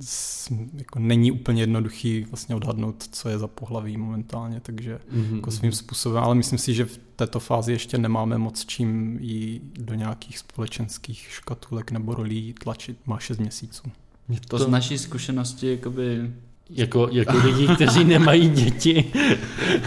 s- 0.00 0.52
jako 0.74 0.98
není 0.98 1.32
úplně 1.32 1.62
jednoduchý 1.62 2.24
vlastně 2.30 2.54
odhadnout, 2.54 3.08
co 3.12 3.28
je 3.28 3.38
za 3.38 3.46
pohlaví 3.46 3.96
momentálně, 3.96 4.60
takže 4.60 4.98
Mhm. 5.12 5.36
jako 5.36 5.50
svým 5.50 5.72
způsobem, 5.72 6.22
ale 6.22 6.34
myslím 6.34 6.58
si, 6.58 6.74
že 6.74 6.84
v 6.84 6.98
této 7.16 7.40
fázi 7.40 7.72
ještě 7.72 7.98
nemáme 7.98 8.38
moc 8.38 8.64
čím 8.66 9.18
jí 9.20 9.60
do 9.78 9.94
nějakých 9.94 10.38
společenských 10.38 11.18
škatulek 11.30 11.90
nebo 11.90 12.14
rolí 12.14 12.54
tlačit. 12.62 12.96
Má 13.06 13.18
6 13.18 13.38
měsíců. 13.38 13.82
Mě 14.28 14.40
To 14.48 14.58
z 14.58 14.68
naší 14.68 14.98
zkušenosti 14.98 15.66
jakoby 15.70 16.30
Jako, 16.70 17.08
jako 17.12 17.36
lidi, 17.36 17.74
kteří 17.74 18.04
nemají 18.04 18.48
děti. 18.48 19.12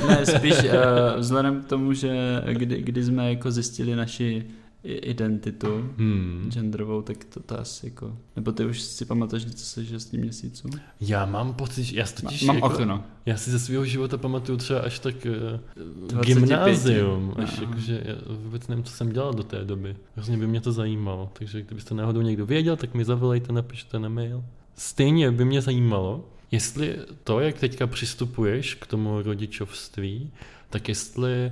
Ne, 0.08 0.26
spíš 0.26 0.54
uh, 0.54 1.20
vzhledem 1.20 1.62
k 1.62 1.66
tomu, 1.66 1.94
že 1.94 2.42
kdy, 2.54 2.82
kdy 2.82 3.04
jsme 3.04 3.30
jako 3.30 3.52
zjistili 3.52 3.96
naši 3.96 4.46
identitu 4.94 5.89
Hmm. 5.98 6.50
genderovou, 6.54 7.01
tak 7.01 7.24
to, 7.24 7.39
to 7.39 7.60
asi 7.60 7.86
jako... 7.86 8.18
Nebo 8.36 8.51
ty 8.51 8.65
už 8.65 8.82
si 8.82 9.06
pamatuješ 9.06 9.46
něco 9.46 9.65
se 9.65 9.86
6 9.86 10.13
měsíců? 10.13 10.70
Já 11.01 11.25
mám 11.25 11.54
pocit, 11.54 11.84
že 11.84 11.98
já 11.98 12.06
si 12.06 12.15
totiž 12.15 12.44
Mám 12.44 12.56
jako, 12.56 12.68
okno. 12.68 13.04
Já 13.25 13.38
si 13.38 13.51
ze 13.51 13.60
svého 13.60 13.86
života 13.86 14.18
pamatuju 14.18 14.58
třeba 14.58 14.80
až 14.80 15.00
tak 15.00 15.15
uh, 15.75 16.08
25. 16.08 16.36
gymnázium, 16.36 17.34
až 17.38 17.54
Aha. 17.58 17.68
jakože 17.70 18.01
já 18.06 18.15
vůbec 18.44 18.68
nevím, 18.68 18.84
co 18.84 18.94
jsem 18.94 19.12
dělal 19.12 19.34
do 19.34 19.44
té 19.44 19.65
doby. 19.65 19.96
Hrozně 20.15 20.38
by 20.38 20.48
mě 20.48 20.62
to 20.62 20.72
zajímalo, 20.72 21.32
takže 21.39 21.62
kdybyste 21.62 21.96
náhodou 21.96 22.22
někdo 22.22 22.46
věděl, 22.46 22.75
tak 22.75 22.94
mi 22.94 23.06
zavolejte, 23.06 23.54
napište 23.54 24.00
na 24.00 24.10
mail. 24.10 24.44
Stejně 24.75 25.32
by 25.32 25.46
mě 25.46 25.62
zajímalo, 25.62 26.30
jestli 26.51 26.98
to, 27.24 27.39
jak 27.39 27.60
teďka 27.60 27.88
přistupuješ 27.88 28.75
k 28.75 28.88
tomu 28.88 29.22
rodičovství, 29.22 30.32
tak 30.70 30.89
jestli 30.89 31.51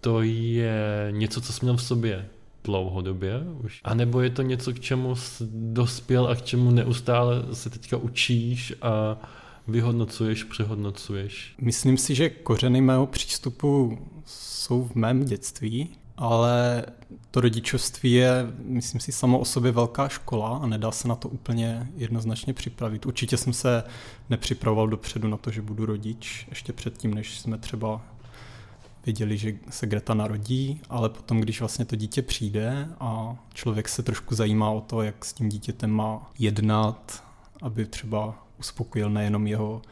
to 0.00 0.22
je 0.22 1.08
něco, 1.10 1.40
co 1.40 1.52
jsi 1.52 1.64
měl 1.64 1.76
v 1.76 1.82
sobě 1.82 2.28
dlouhodobě 2.68 3.40
už, 3.64 3.80
anebo 3.84 4.20
je 4.20 4.30
to 4.30 4.42
něco, 4.42 4.72
k 4.72 4.80
čemu 4.80 5.14
dospěl 5.50 6.28
a 6.28 6.34
k 6.34 6.42
čemu 6.42 6.70
neustále 6.70 7.44
se 7.52 7.70
teďka 7.70 7.96
učíš 7.96 8.74
a 8.82 9.18
vyhodnocuješ, 9.68 10.44
přehodnocuješ. 10.44 11.54
Myslím 11.60 11.96
si, 11.96 12.14
že 12.14 12.30
kořeny 12.30 12.80
mého 12.80 13.06
přístupu 13.06 13.98
jsou 14.24 14.84
v 14.84 14.94
mém 14.94 15.24
dětství, 15.24 15.88
ale 16.16 16.84
to 17.30 17.40
rodičovství 17.40 18.12
je, 18.12 18.46
myslím 18.58 19.00
si, 19.00 19.12
samo 19.12 19.38
o 19.38 19.44
sobě 19.44 19.72
velká 19.72 20.08
škola 20.08 20.56
a 20.56 20.66
nedá 20.66 20.90
se 20.90 21.08
na 21.08 21.14
to 21.14 21.28
úplně 21.28 21.88
jednoznačně 21.96 22.52
připravit. 22.52 23.06
Určitě 23.06 23.36
jsem 23.36 23.52
se 23.52 23.84
nepřipravoval 24.30 24.88
dopředu 24.88 25.28
na 25.28 25.36
to, 25.36 25.50
že 25.50 25.62
budu 25.62 25.86
rodič, 25.86 26.46
ještě 26.48 26.72
předtím, 26.72 27.14
než 27.14 27.38
jsme 27.38 27.58
třeba 27.58 28.02
věděli, 29.06 29.38
že 29.38 29.54
se 29.70 29.86
Greta 29.86 30.14
narodí, 30.14 30.80
ale 30.88 31.08
potom, 31.08 31.40
když 31.40 31.60
vlastně 31.60 31.84
to 31.84 31.96
dítě 31.96 32.22
přijde 32.22 32.88
a 33.00 33.36
člověk 33.54 33.88
se 33.88 34.02
trošku 34.02 34.34
zajímá 34.34 34.70
o 34.70 34.80
to, 34.80 35.02
jak 35.02 35.24
s 35.24 35.32
tím 35.32 35.48
dítětem 35.48 35.90
má 35.90 36.30
jednat, 36.38 37.24
aby 37.62 37.86
třeba 37.86 38.46
uspokojil 38.58 39.10
nejenom 39.10 39.46
jeho 39.46 39.82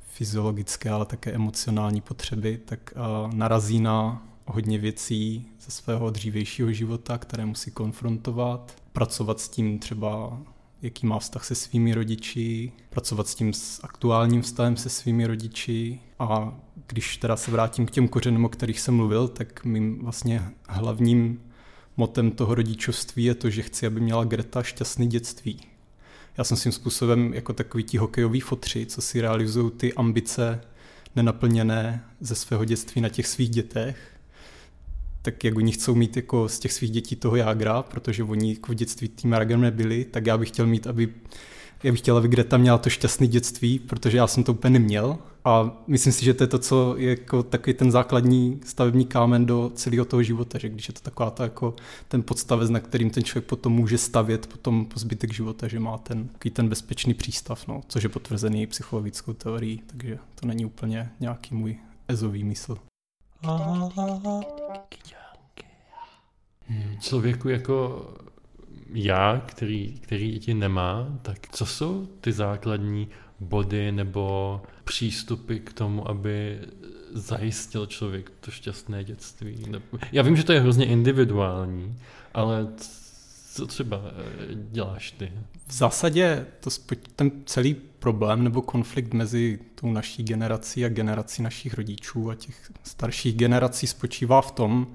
fyziologické, 0.00 0.90
ale 0.90 1.06
také 1.06 1.32
emocionální 1.32 2.00
potřeby, 2.00 2.60
tak 2.64 2.94
uh, 2.96 3.34
narazí 3.34 3.80
na 3.80 4.26
hodně 4.46 4.78
věcí 4.78 5.46
ze 5.60 5.70
svého 5.70 6.10
dřívějšího 6.10 6.72
života, 6.72 7.18
které 7.18 7.46
musí 7.46 7.70
konfrontovat, 7.70 8.76
pracovat 8.92 9.40
s 9.40 9.48
tím 9.48 9.78
třeba, 9.78 10.38
jaký 10.82 11.06
má 11.06 11.18
vztah 11.18 11.44
se 11.44 11.54
svými 11.54 11.94
rodiči, 11.94 12.72
pracovat 12.90 13.28
s 13.28 13.34
tím 13.34 13.52
s 13.52 13.80
aktuálním 13.84 14.42
vztahem 14.42 14.76
se 14.76 14.88
svými 14.88 15.26
rodiči 15.26 16.00
a 16.18 16.54
když 16.86 17.16
teda 17.16 17.36
se 17.36 17.50
vrátím 17.50 17.86
k 17.86 17.90
těm 17.90 18.08
kořenům, 18.08 18.44
o 18.44 18.48
kterých 18.48 18.80
jsem 18.80 18.94
mluvil, 18.94 19.28
tak 19.28 19.64
mým 19.64 19.98
vlastně 19.98 20.42
hlavním 20.68 21.40
motem 21.96 22.30
toho 22.30 22.54
rodičovství 22.54 23.24
je 23.24 23.34
to, 23.34 23.50
že 23.50 23.62
chci, 23.62 23.86
aby 23.86 24.00
měla 24.00 24.24
Greta 24.24 24.62
šťastný 24.62 25.06
dětství. 25.06 25.60
Já 26.38 26.44
jsem 26.44 26.56
svým 26.56 26.72
způsobem 26.72 27.34
jako 27.34 27.52
takový 27.52 27.84
ti 27.84 27.98
hokejoví 27.98 28.40
fotři, 28.40 28.86
co 28.86 29.02
si 29.02 29.20
realizují 29.20 29.70
ty 29.70 29.94
ambice 29.94 30.60
nenaplněné 31.16 32.04
ze 32.20 32.34
svého 32.34 32.64
dětství 32.64 33.00
na 33.00 33.08
těch 33.08 33.26
svých 33.26 33.50
dětech, 33.50 34.12
tak 35.22 35.44
jak 35.44 35.56
oni 35.56 35.72
chcou 35.72 35.94
mít 35.94 36.16
jako 36.16 36.48
z 36.48 36.58
těch 36.58 36.72
svých 36.72 36.90
dětí 36.90 37.16
toho 37.16 37.36
jágra, 37.36 37.82
protože 37.82 38.24
oni 38.24 38.54
jako 38.54 38.72
v 38.72 38.74
dětství 38.74 39.08
tím 39.08 39.32
jágrem 39.32 39.60
nebyli, 39.60 40.04
tak 40.04 40.26
já 40.26 40.38
bych 40.38 40.48
chtěl 40.48 40.66
mít, 40.66 40.86
aby 40.86 41.14
já 41.82 41.92
bych 41.92 42.00
chtěl, 42.00 42.16
aby 42.16 42.28
Greta 42.28 42.56
měla 42.56 42.78
to 42.78 42.90
šťastné 42.90 43.26
dětství, 43.26 43.78
protože 43.78 44.16
já 44.16 44.26
jsem 44.26 44.44
to 44.44 44.52
úplně 44.52 44.72
neměl. 44.72 45.18
A 45.44 45.82
myslím 45.86 46.12
si, 46.12 46.24
že 46.24 46.34
to 46.34 46.44
je 46.44 46.48
to, 46.48 46.58
co 46.58 46.94
je 46.96 47.10
jako 47.10 47.42
takový 47.42 47.74
ten 47.74 47.90
základní 47.90 48.60
stavební 48.64 49.06
kámen 49.06 49.46
do 49.46 49.70
celého 49.74 50.04
toho 50.04 50.22
života, 50.22 50.58
že 50.58 50.68
když 50.68 50.88
je 50.88 50.94
to 50.94 51.00
taková 51.00 51.30
ta 51.30 51.42
jako 51.42 51.74
ten 52.08 52.22
podstavec, 52.22 52.70
na 52.70 52.80
kterým 52.80 53.10
ten 53.10 53.24
člověk 53.24 53.44
potom 53.44 53.72
může 53.72 53.98
stavět 53.98 54.46
potom 54.46 54.86
po 54.86 54.98
zbytek 55.00 55.32
života, 55.32 55.68
že 55.68 55.80
má 55.80 55.98
ten, 55.98 56.28
takový 56.28 56.50
ten 56.50 56.68
bezpečný 56.68 57.14
přístav, 57.14 57.68
no, 57.68 57.80
což 57.88 58.02
je 58.02 58.08
potvrzený 58.08 58.66
psychologickou 58.66 59.32
teorií, 59.32 59.82
takže 59.86 60.18
to 60.34 60.46
není 60.46 60.64
úplně 60.64 61.10
nějaký 61.20 61.54
můj 61.54 61.78
ezový 62.08 62.44
mysl. 62.44 62.76
Člověku 67.00 67.48
jako 67.48 68.06
já, 68.94 69.42
který, 69.46 69.98
který 70.00 70.30
děti 70.30 70.54
nemá, 70.54 71.18
tak 71.22 71.38
co 71.52 71.66
jsou 71.66 72.06
ty 72.20 72.32
základní 72.32 73.08
body 73.40 73.92
nebo 73.92 74.60
přístupy 74.84 75.58
k 75.58 75.72
tomu, 75.72 76.08
aby 76.08 76.58
zajistil 77.12 77.86
člověk 77.86 78.32
to 78.40 78.50
šťastné 78.50 79.04
dětství? 79.04 79.64
Já 80.12 80.22
vím, 80.22 80.36
že 80.36 80.44
to 80.44 80.52
je 80.52 80.60
hrozně 80.60 80.86
individuální, 80.86 81.98
ale 82.34 82.66
co 83.52 83.66
třeba 83.66 84.00
eh, 84.04 84.54
děláš 84.54 85.10
ty? 85.10 85.32
V 85.66 85.72
zásadě 85.72 86.46
to 86.60 86.70
ten 87.16 87.30
celý 87.46 87.74
problém 87.74 88.44
nebo 88.44 88.62
konflikt 88.62 89.14
mezi 89.14 89.58
tou 89.74 89.92
naší 89.92 90.22
generací 90.22 90.84
a 90.84 90.88
generací 90.88 91.42
našich 91.42 91.74
rodičů 91.74 92.30
a 92.30 92.34
těch 92.34 92.70
starších 92.82 93.36
generací 93.36 93.86
spočívá 93.86 94.42
v 94.42 94.50
tom, 94.50 94.86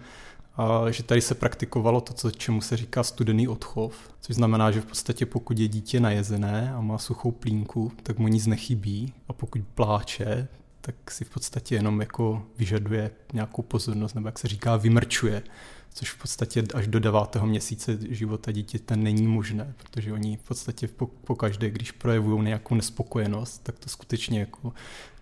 a 0.57 0.91
že 0.91 1.03
tady 1.03 1.21
se 1.21 1.35
praktikovalo 1.35 2.01
to, 2.01 2.13
co, 2.13 2.31
čemu 2.31 2.61
se 2.61 2.77
říká 2.77 3.03
studený 3.03 3.47
odchov, 3.47 3.95
což 4.21 4.35
znamená, 4.35 4.71
že 4.71 4.81
v 4.81 4.85
podstatě 4.85 5.25
pokud 5.25 5.59
je 5.59 5.67
dítě 5.67 5.99
najezené 5.99 6.73
a 6.73 6.81
má 6.81 6.97
suchou 6.97 7.31
plínku, 7.31 7.91
tak 8.03 8.17
mu 8.17 8.27
nic 8.27 8.47
nechybí. 8.47 9.13
A 9.27 9.33
pokud 9.33 9.61
pláče, 9.75 10.47
tak 10.81 11.11
si 11.11 11.25
v 11.25 11.29
podstatě 11.29 11.75
jenom 11.75 11.99
jako 11.99 12.43
vyžaduje 12.57 13.11
nějakou 13.33 13.61
pozornost, 13.61 14.13
nebo 14.13 14.27
jak 14.27 14.39
se 14.39 14.47
říká, 14.47 14.77
vymrčuje, 14.77 15.43
což 15.93 16.11
v 16.11 16.21
podstatě 16.21 16.63
až 16.73 16.87
do 16.87 16.99
devátého 16.99 17.47
měsíce 17.47 17.97
života 18.09 18.51
dítěte 18.51 18.95
není 18.95 19.27
možné, 19.27 19.73
protože 19.77 20.13
oni 20.13 20.37
v 20.37 20.47
podstatě 20.47 20.87
po, 20.87 21.07
po 21.07 21.35
každé, 21.35 21.69
když 21.69 21.91
projevují 21.91 22.43
nějakou 22.43 22.75
nespokojenost, 22.75 23.63
tak 23.63 23.79
to 23.79 23.89
skutečně 23.89 24.39
jako 24.39 24.73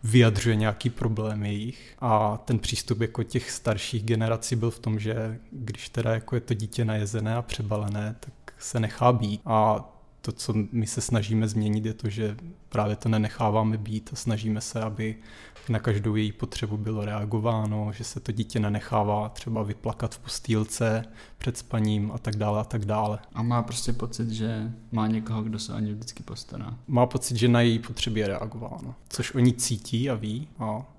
vyjadřuje 0.05 0.55
nějaký 0.55 0.89
problém 0.89 1.45
jejich. 1.45 1.95
A 2.00 2.38
ten 2.38 2.59
přístup 2.59 3.01
jako 3.01 3.24
těch 3.24 3.51
starších 3.51 4.03
generací 4.03 4.55
byl 4.55 4.71
v 4.71 4.79
tom, 4.79 5.00
že 5.00 5.39
když 5.51 5.89
teda 5.89 6.13
jako 6.13 6.35
je 6.35 6.41
to 6.41 6.53
dítě 6.53 6.85
najezené 6.85 7.35
a 7.35 7.41
přebalené, 7.41 8.15
tak 8.19 8.53
se 8.59 8.79
nechá 8.79 9.12
být. 9.12 9.41
A 9.45 9.89
to, 10.25 10.32
co 10.32 10.53
my 10.72 10.88
se 10.88 11.01
snažíme 11.01 11.48
změnit, 11.48 11.86
je 11.86 11.94
to, 11.94 12.10
že 12.10 12.38
právě 12.70 12.96
to 12.96 13.10
nenecháváme 13.10 13.77
být 13.77 14.10
a 14.13 14.15
snažíme 14.15 14.62
se, 14.62 14.82
aby 14.82 15.15
na 15.70 15.79
každou 15.79 16.15
její 16.15 16.32
potřebu 16.32 16.77
bylo 16.77 17.05
reagováno, 17.05 17.91
že 17.94 18.03
se 18.03 18.20
to 18.20 18.32
dítě 18.32 18.60
nenechává 18.60 19.29
třeba 19.29 19.63
vyplakat 19.63 20.15
v 20.15 20.20
postýlce 20.20 21.05
před 21.38 21.58
spaním 21.58 22.12
a 22.12 22.17
tak 22.17 22.36
dále 22.36 22.62
a 22.62 22.63
tak 22.63 22.86
dále. 22.86 23.20
A 23.34 23.44
má 23.44 23.63
prostě 23.63 23.94
pocit, 23.94 24.29
že 24.29 24.72
má 24.91 25.08
někoho, 25.08 25.44
kdo 25.44 25.60
se 25.60 25.74
o 25.74 25.79
ně 25.79 25.94
vždycky 25.94 26.24
postará. 26.24 26.77
Má 26.88 27.05
pocit, 27.05 27.38
že 27.38 27.48
na 27.48 27.62
její 27.62 27.79
potřeby 27.79 28.20
je 28.20 28.27
reagováno, 28.27 28.96
což 29.10 29.36
oni 29.36 29.53
cítí 29.53 30.10
a 30.10 30.15
ví 30.15 30.48
a 30.60 30.95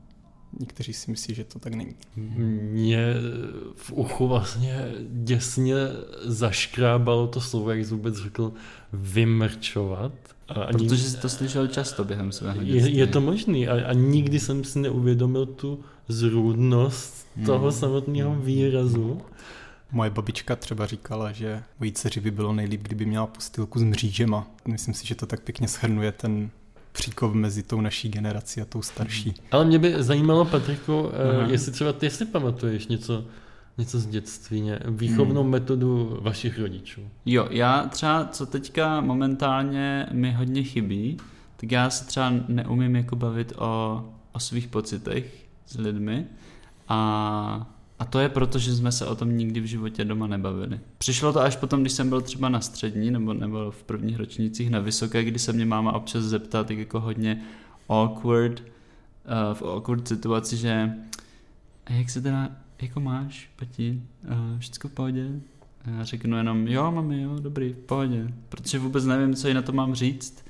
někteří 0.60 0.92
si 0.92 1.10
myslí, 1.10 1.34
že 1.34 1.44
to 1.44 1.58
tak 1.58 1.74
není. 1.74 1.94
Mě 2.16 3.14
v 3.74 3.92
uchu 3.92 4.28
vlastně 4.28 4.92
děsně 5.08 5.74
zaškrábalo 6.24 7.26
to 7.26 7.40
slovo, 7.40 7.70
jak 7.70 7.84
jsi 7.84 7.94
vůbec 7.94 8.16
řekl, 8.16 8.52
vymrčovat. 8.92 10.12
A 10.48 10.62
ani, 10.62 10.78
Protože 10.78 11.02
jsi 11.02 11.16
to 11.16 11.28
slyšel 11.28 11.66
často 11.66 12.04
během 12.04 12.32
svého 12.32 12.62
dětství. 12.62 12.92
Je, 12.92 12.98
je 12.98 13.06
to 13.06 13.20
možný 13.20 13.68
a, 13.68 13.88
a 13.88 13.92
nikdy 13.92 14.40
jsem 14.40 14.64
si 14.64 14.78
neuvědomil 14.78 15.46
tu 15.46 15.80
zrůdnost 16.08 17.26
hmm. 17.36 17.46
toho 17.46 17.72
samotného 17.72 18.34
výrazu. 18.34 19.20
Moje 19.92 20.10
babička 20.10 20.56
třeba 20.56 20.86
říkala, 20.86 21.32
že 21.32 21.62
mojí 21.80 21.92
dceři 21.92 22.20
by 22.20 22.30
bylo 22.30 22.52
nejlíp, 22.52 22.82
kdyby 22.82 23.06
měla 23.06 23.26
postýlku 23.26 23.78
s 23.78 23.82
mřížema. 23.82 24.46
Myslím 24.68 24.94
si, 24.94 25.06
že 25.06 25.14
to 25.14 25.26
tak 25.26 25.40
pěkně 25.40 25.68
schrnuje 25.68 26.12
ten 26.12 26.50
příkop 26.96 27.34
mezi 27.34 27.62
tou 27.62 27.80
naší 27.80 28.08
generací 28.08 28.60
a 28.60 28.64
tou 28.64 28.82
starší. 28.82 29.34
Ale 29.50 29.64
mě 29.64 29.78
by 29.78 30.02
zajímalo, 30.02 30.44
Patriku, 30.44 31.10
Aha. 31.38 31.48
jestli 31.50 31.72
třeba 31.72 31.92
ty 31.92 32.10
si 32.10 32.24
pamatuješ 32.24 32.86
něco, 32.86 33.24
něco 33.78 34.00
z 34.00 34.06
dětství, 34.06 34.70
výchovnou 34.88 35.42
hmm. 35.42 35.50
metodu 35.50 36.18
vašich 36.20 36.58
rodičů. 36.58 37.00
Jo, 37.26 37.48
já 37.50 37.86
třeba, 37.86 38.28
co 38.32 38.46
teďka 38.46 39.00
momentálně 39.00 40.06
mi 40.12 40.32
hodně 40.32 40.62
chybí, 40.62 41.16
tak 41.56 41.72
já 41.72 41.90
se 41.90 42.04
třeba 42.04 42.32
neumím 42.48 42.96
jako 42.96 43.16
bavit 43.16 43.52
o, 43.58 44.04
o 44.32 44.40
svých 44.40 44.68
pocitech 44.68 45.46
s 45.66 45.78
lidmi 45.78 46.26
a 46.88 47.75
a 47.98 48.04
to 48.04 48.18
je 48.18 48.28
proto, 48.28 48.58
že 48.58 48.74
jsme 48.74 48.92
se 48.92 49.06
o 49.06 49.16
tom 49.16 49.36
nikdy 49.36 49.60
v 49.60 49.64
životě 49.64 50.04
doma 50.04 50.26
nebavili. 50.26 50.80
Přišlo 50.98 51.32
to 51.32 51.40
až 51.40 51.56
potom, 51.56 51.80
když 51.80 51.92
jsem 51.92 52.08
byl 52.08 52.20
třeba 52.20 52.48
na 52.48 52.60
střední 52.60 53.10
nebo, 53.10 53.34
nebo 53.34 53.70
v 53.70 53.82
prvních 53.82 54.16
ročnících 54.16 54.70
na 54.70 54.80
vysoké, 54.80 55.24
kdy 55.24 55.38
se 55.38 55.52
mě 55.52 55.64
máma 55.64 55.92
občas 55.92 56.24
zeptá 56.24 56.64
tak 56.64 56.78
jako 56.78 57.00
hodně 57.00 57.42
awkward, 57.88 58.60
uh, 58.60 59.54
v 59.54 59.62
awkward 59.62 60.08
situaci, 60.08 60.56
že 60.56 60.92
a 61.86 61.92
jak 61.92 62.10
se 62.10 62.20
teda 62.20 62.48
jako 62.82 63.00
máš, 63.00 63.50
Pati, 63.56 64.02
uh, 64.24 64.58
všechno 64.58 64.90
v 64.90 64.92
pohodě? 64.92 65.28
A 65.84 65.90
já 65.90 66.04
řeknu 66.04 66.36
jenom, 66.36 66.68
jo, 66.68 66.92
mami, 66.92 67.22
jo, 67.22 67.36
dobrý, 67.40 67.72
v 67.72 67.76
pohodě, 67.78 68.32
protože 68.48 68.78
vůbec 68.78 69.04
nevím, 69.04 69.34
co 69.34 69.48
jí 69.48 69.54
na 69.54 69.62
to 69.62 69.72
mám 69.72 69.94
říct. 69.94 70.44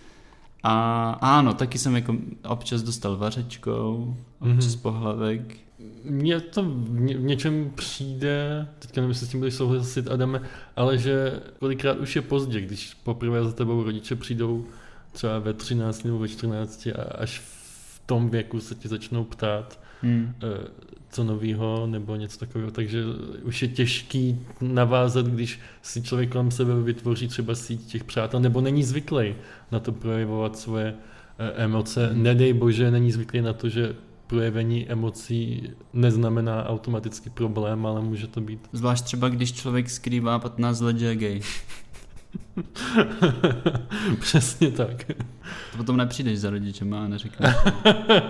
A 0.63 1.11
ano, 1.11 1.55
taky 1.55 1.79
jsem 1.79 1.97
jako 1.97 2.17
občas 2.49 2.83
dostal 2.83 3.17
vařečkou, 3.17 4.17
občas 4.41 4.77
mm-hmm. 4.77 4.81
pohlavek, 4.81 5.57
mně 6.05 6.41
to 6.41 6.63
v, 6.63 7.01
ně, 7.01 7.17
v 7.17 7.23
něčem 7.23 7.73
přijde, 7.75 8.67
teďka 8.79 9.01
nevím, 9.01 9.11
jestli 9.11 9.27
s 9.27 9.31
tím 9.31 9.41
budeš 9.41 9.55
souhlasit, 9.55 10.11
Adame, 10.11 10.41
ale 10.77 10.99
že 10.99 11.41
kolikrát 11.59 11.99
už 11.99 12.17
je 12.17 12.23
pozdě, 12.23 12.61
když 12.61 12.95
poprvé 12.95 13.45
za 13.45 13.53
tebou 13.53 13.83
rodiče 13.83 14.17
přijdou 14.17 14.67
třeba 15.13 15.39
ve 15.39 15.53
13 15.53 16.05
nebo 16.05 16.19
ve 16.19 16.29
14 16.29 16.87
a 16.87 17.03
až 17.03 17.41
v 17.41 18.01
tom 18.07 18.31
věku 18.31 18.61
se 18.61 18.75
ti 18.75 18.89
začnou 18.89 19.25
ptát, 19.25 19.81
hmm. 20.03 20.35
Eh, 20.43 20.69
co 21.11 21.25
novýho 21.25 21.87
nebo 21.87 22.17
něco 22.17 22.39
takového, 22.39 22.71
takže 22.71 23.03
už 23.43 23.63
je 23.63 23.69
těžký 23.69 24.41
navázat, 24.61 25.27
když 25.27 25.61
si 25.83 26.03
člověk 26.03 26.31
kolem 26.31 26.51
sebe 26.51 26.83
vytvoří 26.83 27.29
třeba 27.29 27.55
síť 27.55 27.87
těch 27.87 28.05
přátel, 28.05 28.41
nebo 28.41 28.61
není 28.61 28.83
zvyklý 28.83 29.35
na 29.73 29.81
to 29.81 29.93
projevovat 29.93 30.59
svoje 30.59 30.95
eh, 31.39 31.53
emoce. 31.65 32.07
Hmm. 32.07 32.23
Nedej 32.23 32.53
bože, 32.53 32.91
není 32.91 33.13
zvyklý 33.13 33.41
na 33.41 33.53
to, 33.53 33.69
že 33.69 33.95
projevení 34.27 34.89
emocí 34.89 35.71
neznamená 35.93 36.69
automaticky 36.69 37.31
problém, 37.31 37.87
ale 37.87 38.01
může 38.01 38.27
to 38.27 38.41
být. 38.41 38.69
Zvlášť 38.73 39.05
třeba, 39.05 39.29
když 39.29 39.53
člověk 39.53 39.91
skrývá 39.91 40.39
15 40.39 40.81
let, 40.81 40.99
že 40.99 41.07
je 41.07 41.17
gay. 41.17 41.41
Přesně 44.21 44.71
tak. 44.71 45.05
To 45.73 45.77
potom 45.77 45.97
nepřijdeš 45.97 46.39
za 46.39 46.51
rodičem 46.51 46.95
a 46.95 47.09
neřekneš. 47.09 47.55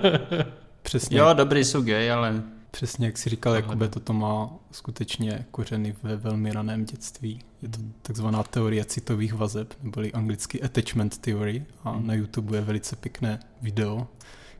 Přesně. 0.83 1.19
Jo, 1.19 1.35
dobrý 1.35 1.65
jsou 1.65 1.83
gay, 1.83 2.11
ale... 2.11 2.43
Přesně, 2.71 3.07
jak 3.07 3.19
si 3.19 3.31
říkal, 3.31 3.55
Jakube, 3.55 3.88
toto 3.88 4.12
má 4.12 4.50
skutečně 4.73 5.47
kořeny 5.50 5.97
ve 6.02 6.17
velmi 6.17 6.52
raném 6.52 6.85
dětství. 6.85 7.41
Je 7.63 7.69
to 7.69 7.78
takzvaná 8.02 8.43
teorie 8.43 8.85
citových 8.85 9.35
vazeb, 9.35 9.75
neboli 9.82 10.13
anglicky 10.13 10.63
attachment 10.63 11.19
theory 11.19 11.65
a 11.85 11.91
hmm. 11.91 12.06
na 12.06 12.15
YouTube 12.15 12.56
je 12.56 12.61
velice 12.61 12.97
pěkné 12.97 13.41
video, 13.63 14.06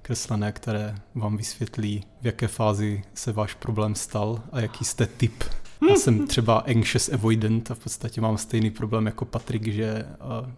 kreslené, 0.07 0.53
které 0.53 0.95
vám 1.15 1.37
vysvětlí, 1.37 2.05
v 2.21 2.27
jaké 2.27 2.49
fázi 2.49 3.03
se 3.15 3.33
váš 3.33 3.55
problém 3.55 3.95
stal 3.95 4.43
a 4.53 4.61
jaký 4.61 4.85
jste 4.85 5.07
typ. 5.07 5.45
Já 5.91 5.97
jsem 5.97 6.27
třeba 6.27 6.59
anxious 6.59 7.09
avoidant 7.09 7.71
a 7.71 7.75
v 7.75 7.79
podstatě 7.79 8.21
mám 8.21 8.39
stejný 8.39 8.71
problém 8.71 9.07
jako 9.07 9.25
Patrik, 9.25 9.67
že 9.67 10.05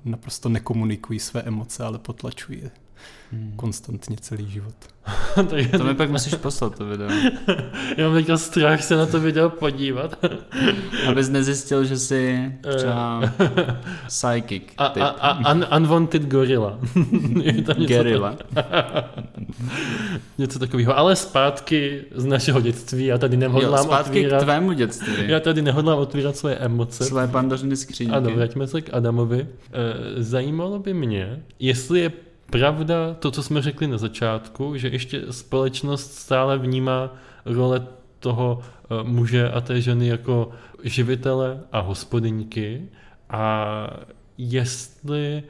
naprosto 0.04 0.48
nekomunikuji 0.48 1.20
své 1.20 1.42
emoce, 1.42 1.84
ale 1.84 1.98
potlačuji 1.98 2.60
je 2.62 2.70
hmm. 3.32 3.52
konstantně 3.56 4.16
celý 4.20 4.50
život. 4.50 4.74
to, 5.48 5.56
je... 5.56 5.68
to 5.68 5.84
mi 5.84 5.94
pak 5.94 6.10
musíš 6.10 6.34
poslat 6.34 6.78
to 6.78 6.84
video. 6.84 7.08
Já 7.96 8.08
mám 8.08 8.14
teďka 8.14 8.36
strach 8.36 8.82
se 8.82 8.96
na 8.96 9.06
to 9.06 9.20
video 9.20 9.50
podívat. 9.50 10.24
Abys 11.08 11.28
nezjistil, 11.28 11.84
že 11.84 11.98
jsi 11.98 12.52
třeba 12.76 13.20
psychic 14.06 14.62
a, 14.78 14.84
A, 14.86 15.06
a 15.06 15.52
un, 15.52 15.66
unwanted 15.76 16.22
gorilla. 16.22 16.78
tam 17.66 17.76
něco 20.38 20.58
takového. 20.58 20.98
Ale 20.98 21.16
zpátky 21.16 22.04
z 22.14 22.24
našeho 22.24 22.60
dětství. 22.60 23.06
Já 23.06 23.18
tady 23.18 23.36
nehodlám 23.36 23.80
jo, 23.80 23.84
zpátky 23.84 24.18
otvírat... 24.18 24.42
k 24.42 24.44
tvému 24.44 24.72
dětství. 24.72 25.14
Já 25.26 25.40
tady 25.40 25.62
nehodlám 25.62 25.98
otvírat 25.98 26.36
svoje 26.36 26.56
emoce. 26.56 27.04
Své 27.04 27.28
pandořiny 27.28 27.76
skřínky. 27.76 28.14
Ano, 28.14 28.30
vraťme 28.30 28.66
se 28.66 28.80
k 28.80 28.94
Adamovi. 28.94 29.40
E, 29.40 30.22
zajímalo 30.22 30.78
by 30.78 30.94
mě, 30.94 31.42
jestli 31.58 32.00
je 32.00 32.12
pravda 32.50 33.14
to, 33.14 33.30
co 33.30 33.42
jsme 33.42 33.62
řekli 33.62 33.86
na 33.86 33.98
začátku, 33.98 34.76
že 34.76 34.88
ještě 34.88 35.32
společnost 35.32 36.14
stále 36.14 36.58
vnímá 36.58 37.14
role 37.44 37.86
toho 38.18 38.60
eh, 38.60 39.02
muže 39.02 39.50
a 39.50 39.60
té 39.60 39.80
ženy 39.80 40.06
jako 40.06 40.50
živitele 40.82 41.60
a 41.72 41.80
hospodyňky 41.80 42.88
a 43.30 43.86
jestli 44.38 45.42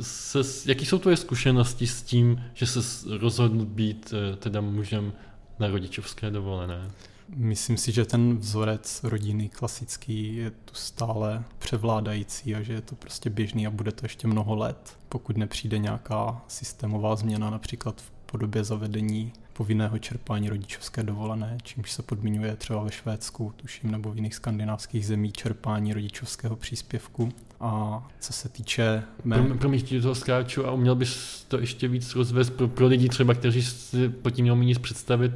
se, 0.00 0.38
jaký 0.66 0.86
jsou 0.86 0.98
tvoje 0.98 1.16
zkušenosti 1.16 1.86
s 1.86 2.02
tím, 2.02 2.42
že 2.54 2.66
se 2.66 2.80
rozhodl 3.18 3.64
být 3.64 4.14
eh, 4.14 4.36
teda 4.36 4.60
mužem 4.60 5.12
na 5.58 5.68
rodičovské 5.68 6.30
dovolené? 6.30 6.90
Myslím 7.36 7.76
si, 7.76 7.92
že 7.92 8.04
ten 8.04 8.36
vzorec 8.36 9.00
rodiny 9.04 9.48
klasický 9.48 10.36
je 10.36 10.50
tu 10.50 10.74
stále 10.74 11.44
převládající 11.58 12.54
a 12.54 12.62
že 12.62 12.72
je 12.72 12.80
to 12.80 12.94
prostě 12.94 13.30
běžný 13.30 13.66
a 13.66 13.70
bude 13.70 13.92
to 13.92 14.04
ještě 14.04 14.28
mnoho 14.28 14.56
let, 14.56 14.98
pokud 15.08 15.36
nepřijde 15.36 15.78
nějaká 15.78 16.44
systémová 16.48 17.16
změna, 17.16 17.50
například 17.50 18.00
v 18.00 18.10
podobě 18.10 18.64
zavedení 18.64 19.32
povinného 19.52 19.98
čerpání 19.98 20.48
rodičovské 20.48 21.02
dovolené, 21.02 21.58
čímž 21.62 21.92
se 21.92 22.02
podmiňuje 22.02 22.56
třeba 22.56 22.82
ve 22.82 22.90
Švédsku, 22.90 23.52
tuším, 23.56 23.90
nebo 23.90 24.12
v 24.12 24.16
jiných 24.16 24.34
skandinávských 24.34 25.06
zemí 25.06 25.32
čerpání 25.32 25.94
rodičovského 25.94 26.56
příspěvku. 26.56 27.32
A 27.60 28.02
co 28.20 28.32
se 28.32 28.48
týče... 28.48 29.02
Mé... 29.24 29.42
Pro, 29.42 29.54
pro 29.54 29.68
mě 29.68 30.00
toho 30.02 30.14
skáču 30.14 30.66
a 30.66 30.72
uměl 30.72 30.94
bys 30.94 31.44
to 31.48 31.58
ještě 31.58 31.88
víc 31.88 32.14
rozvést 32.14 32.50
pro, 32.50 32.68
pro 32.68 32.86
lidi 32.86 33.08
třeba, 33.08 33.34
kteří 33.34 33.62
si 33.62 34.08
pod 34.08 34.30
tím 34.30 34.44
měl 34.44 34.56
nic 34.56 34.78
představit, 34.78 35.32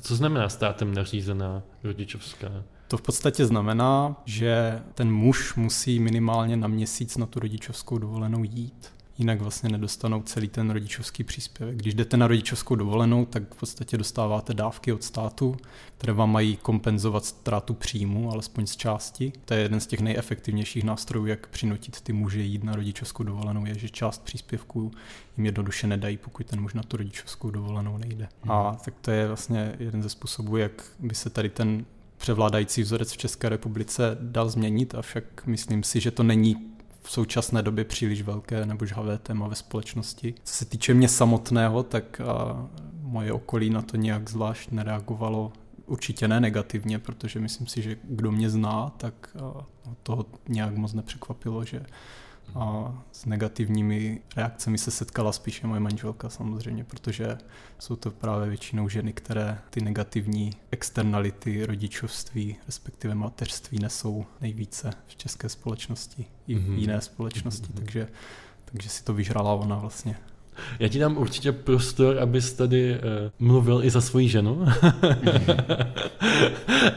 co 0.00 0.16
znamená 0.16 0.48
státem 0.48 0.94
nařízená 0.94 1.62
rodičovská? 1.84 2.48
To 2.88 2.96
v 2.96 3.02
podstatě 3.02 3.46
znamená, 3.46 4.16
že 4.24 4.82
ten 4.94 5.12
muž 5.12 5.54
musí 5.54 6.00
minimálně 6.00 6.56
na 6.56 6.68
měsíc 6.68 7.16
na 7.16 7.26
tu 7.26 7.40
rodičovskou 7.40 7.98
dovolenou 7.98 8.44
jít 8.44 8.97
jinak 9.18 9.40
vlastně 9.40 9.68
nedostanou 9.68 10.22
celý 10.22 10.48
ten 10.48 10.70
rodičovský 10.70 11.24
příspěvek. 11.24 11.76
Když 11.76 11.94
jdete 11.94 12.16
na 12.16 12.26
rodičovskou 12.26 12.74
dovolenou, 12.74 13.24
tak 13.24 13.54
v 13.54 13.58
podstatě 13.58 13.98
dostáváte 13.98 14.54
dávky 14.54 14.92
od 14.92 15.04
státu, 15.04 15.56
které 15.98 16.12
vám 16.12 16.32
mají 16.32 16.56
kompenzovat 16.56 17.24
ztrátu 17.24 17.74
příjmu, 17.74 18.30
alespoň 18.30 18.66
z 18.66 18.76
části. 18.76 19.32
To 19.44 19.54
je 19.54 19.60
jeden 19.60 19.80
z 19.80 19.86
těch 19.86 20.00
nejefektivnějších 20.00 20.84
nástrojů, 20.84 21.26
jak 21.26 21.48
přinutit 21.48 22.00
ty 22.00 22.12
muže 22.12 22.42
jít 22.42 22.64
na 22.64 22.74
rodičovskou 22.74 23.22
dovolenou, 23.22 23.66
je, 23.66 23.78
že 23.78 23.88
část 23.88 24.22
příspěvků 24.22 24.90
jim 25.36 25.46
jednoduše 25.46 25.86
nedají, 25.86 26.16
pokud 26.16 26.46
ten 26.46 26.60
muž 26.60 26.74
na 26.74 26.82
tu 26.82 26.96
rodičovskou 26.96 27.50
dovolenou 27.50 27.98
nejde. 27.98 28.28
Hmm. 28.42 28.52
A 28.52 28.78
tak 28.84 28.94
to 29.00 29.10
je 29.10 29.26
vlastně 29.26 29.76
jeden 29.78 30.02
ze 30.02 30.08
způsobů, 30.08 30.56
jak 30.56 30.84
by 30.98 31.14
se 31.14 31.30
tady 31.30 31.48
ten 31.48 31.84
převládající 32.16 32.82
vzorec 32.82 33.12
v 33.12 33.16
České 33.16 33.48
republice 33.48 34.18
dal 34.20 34.48
změnit, 34.48 34.94
avšak 34.94 35.46
myslím 35.46 35.82
si, 35.82 36.00
že 36.00 36.10
to 36.10 36.22
není 36.22 36.77
v 37.08 37.10
současné 37.10 37.62
době 37.62 37.84
příliš 37.84 38.22
velké 38.22 38.66
nebo 38.66 38.86
žhavé 38.86 39.18
téma 39.18 39.48
ve 39.48 39.54
společnosti. 39.54 40.34
Co 40.44 40.54
se 40.54 40.64
týče 40.64 40.94
mě 40.94 41.08
samotného, 41.08 41.82
tak 41.82 42.20
moje 43.02 43.32
okolí 43.32 43.70
na 43.70 43.82
to 43.82 43.96
nějak 43.96 44.30
zvlášť 44.30 44.70
nereagovalo. 44.70 45.52
Určitě 45.86 46.28
ne 46.28 46.40
negativně, 46.40 46.98
protože 46.98 47.40
myslím 47.40 47.66
si, 47.66 47.82
že 47.82 47.96
kdo 48.04 48.32
mě 48.32 48.50
zná, 48.50 48.92
tak 48.96 49.36
toho 50.02 50.26
nějak 50.48 50.76
moc 50.76 50.92
nepřekvapilo, 50.92 51.64
že 51.64 51.86
a 52.54 52.94
s 53.12 53.24
negativními 53.24 54.20
reakcemi 54.36 54.78
se 54.78 54.90
setkala 54.90 55.32
spíše 55.32 55.66
moje 55.66 55.80
manželka 55.80 56.28
samozřejmě, 56.28 56.84
protože 56.84 57.38
jsou 57.78 57.96
to 57.96 58.10
právě 58.10 58.48
většinou 58.48 58.88
ženy, 58.88 59.12
které 59.12 59.58
ty 59.70 59.80
negativní 59.80 60.52
externality 60.70 61.66
rodičovství, 61.66 62.56
respektive 62.66 63.14
mateřství 63.14 63.78
nesou 63.78 64.26
nejvíce 64.40 64.90
v 65.06 65.16
české 65.16 65.48
společnosti 65.48 66.26
i 66.46 66.54
v 66.54 66.58
mm-hmm. 66.58 66.74
jiné 66.74 67.00
společnosti, 67.00 67.66
mm-hmm. 67.66 67.78
takže, 67.78 68.08
takže 68.64 68.88
si 68.88 69.04
to 69.04 69.14
vyžrala 69.14 69.54
ona 69.54 69.78
vlastně. 69.78 70.16
Já 70.78 70.88
ti 70.88 70.98
dám 70.98 71.16
určitě 71.16 71.52
prostor, 71.52 72.18
abys 72.18 72.52
tady 72.52 72.94
uh, 72.94 73.48
mluvil 73.48 73.84
i 73.84 73.90
za 73.90 74.00
svoji 74.00 74.28
ženu. 74.28 74.62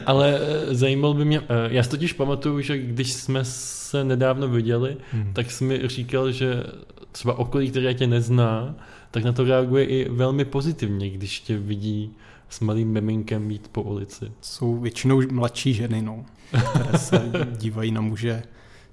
Ale 0.06 0.40
uh, 0.40 0.74
zajímal 0.74 1.14
by 1.14 1.24
mě, 1.24 1.40
uh, 1.40 1.46
já 1.68 1.82
si 1.82 1.90
totiž 1.90 2.12
pamatuju, 2.12 2.60
že 2.60 2.78
když 2.78 3.12
jsme 3.12 3.44
se 3.44 4.04
nedávno 4.04 4.48
viděli, 4.48 4.96
hmm. 5.12 5.32
tak 5.32 5.50
jsi 5.50 5.64
mi 5.64 5.88
říkal, 5.88 6.32
že 6.32 6.64
třeba 7.12 7.38
okolí, 7.38 7.70
které 7.70 7.94
tě 7.94 8.06
nezná, 8.06 8.74
tak 9.10 9.24
na 9.24 9.32
to 9.32 9.44
reaguje 9.44 9.84
i 9.84 10.08
velmi 10.08 10.44
pozitivně, 10.44 11.10
když 11.10 11.40
tě 11.40 11.58
vidí 11.58 12.10
s 12.48 12.60
malým 12.60 12.88
miminkem 12.88 13.50
jít 13.50 13.68
po 13.72 13.82
ulici. 13.82 14.32
Jsou 14.40 14.78
většinou 14.78 15.22
mladší 15.30 15.74
ženy, 15.74 16.02
no, 16.02 16.24
které 16.70 16.98
se 16.98 17.30
dívají 17.58 17.90
na 17.90 18.00
muže 18.00 18.42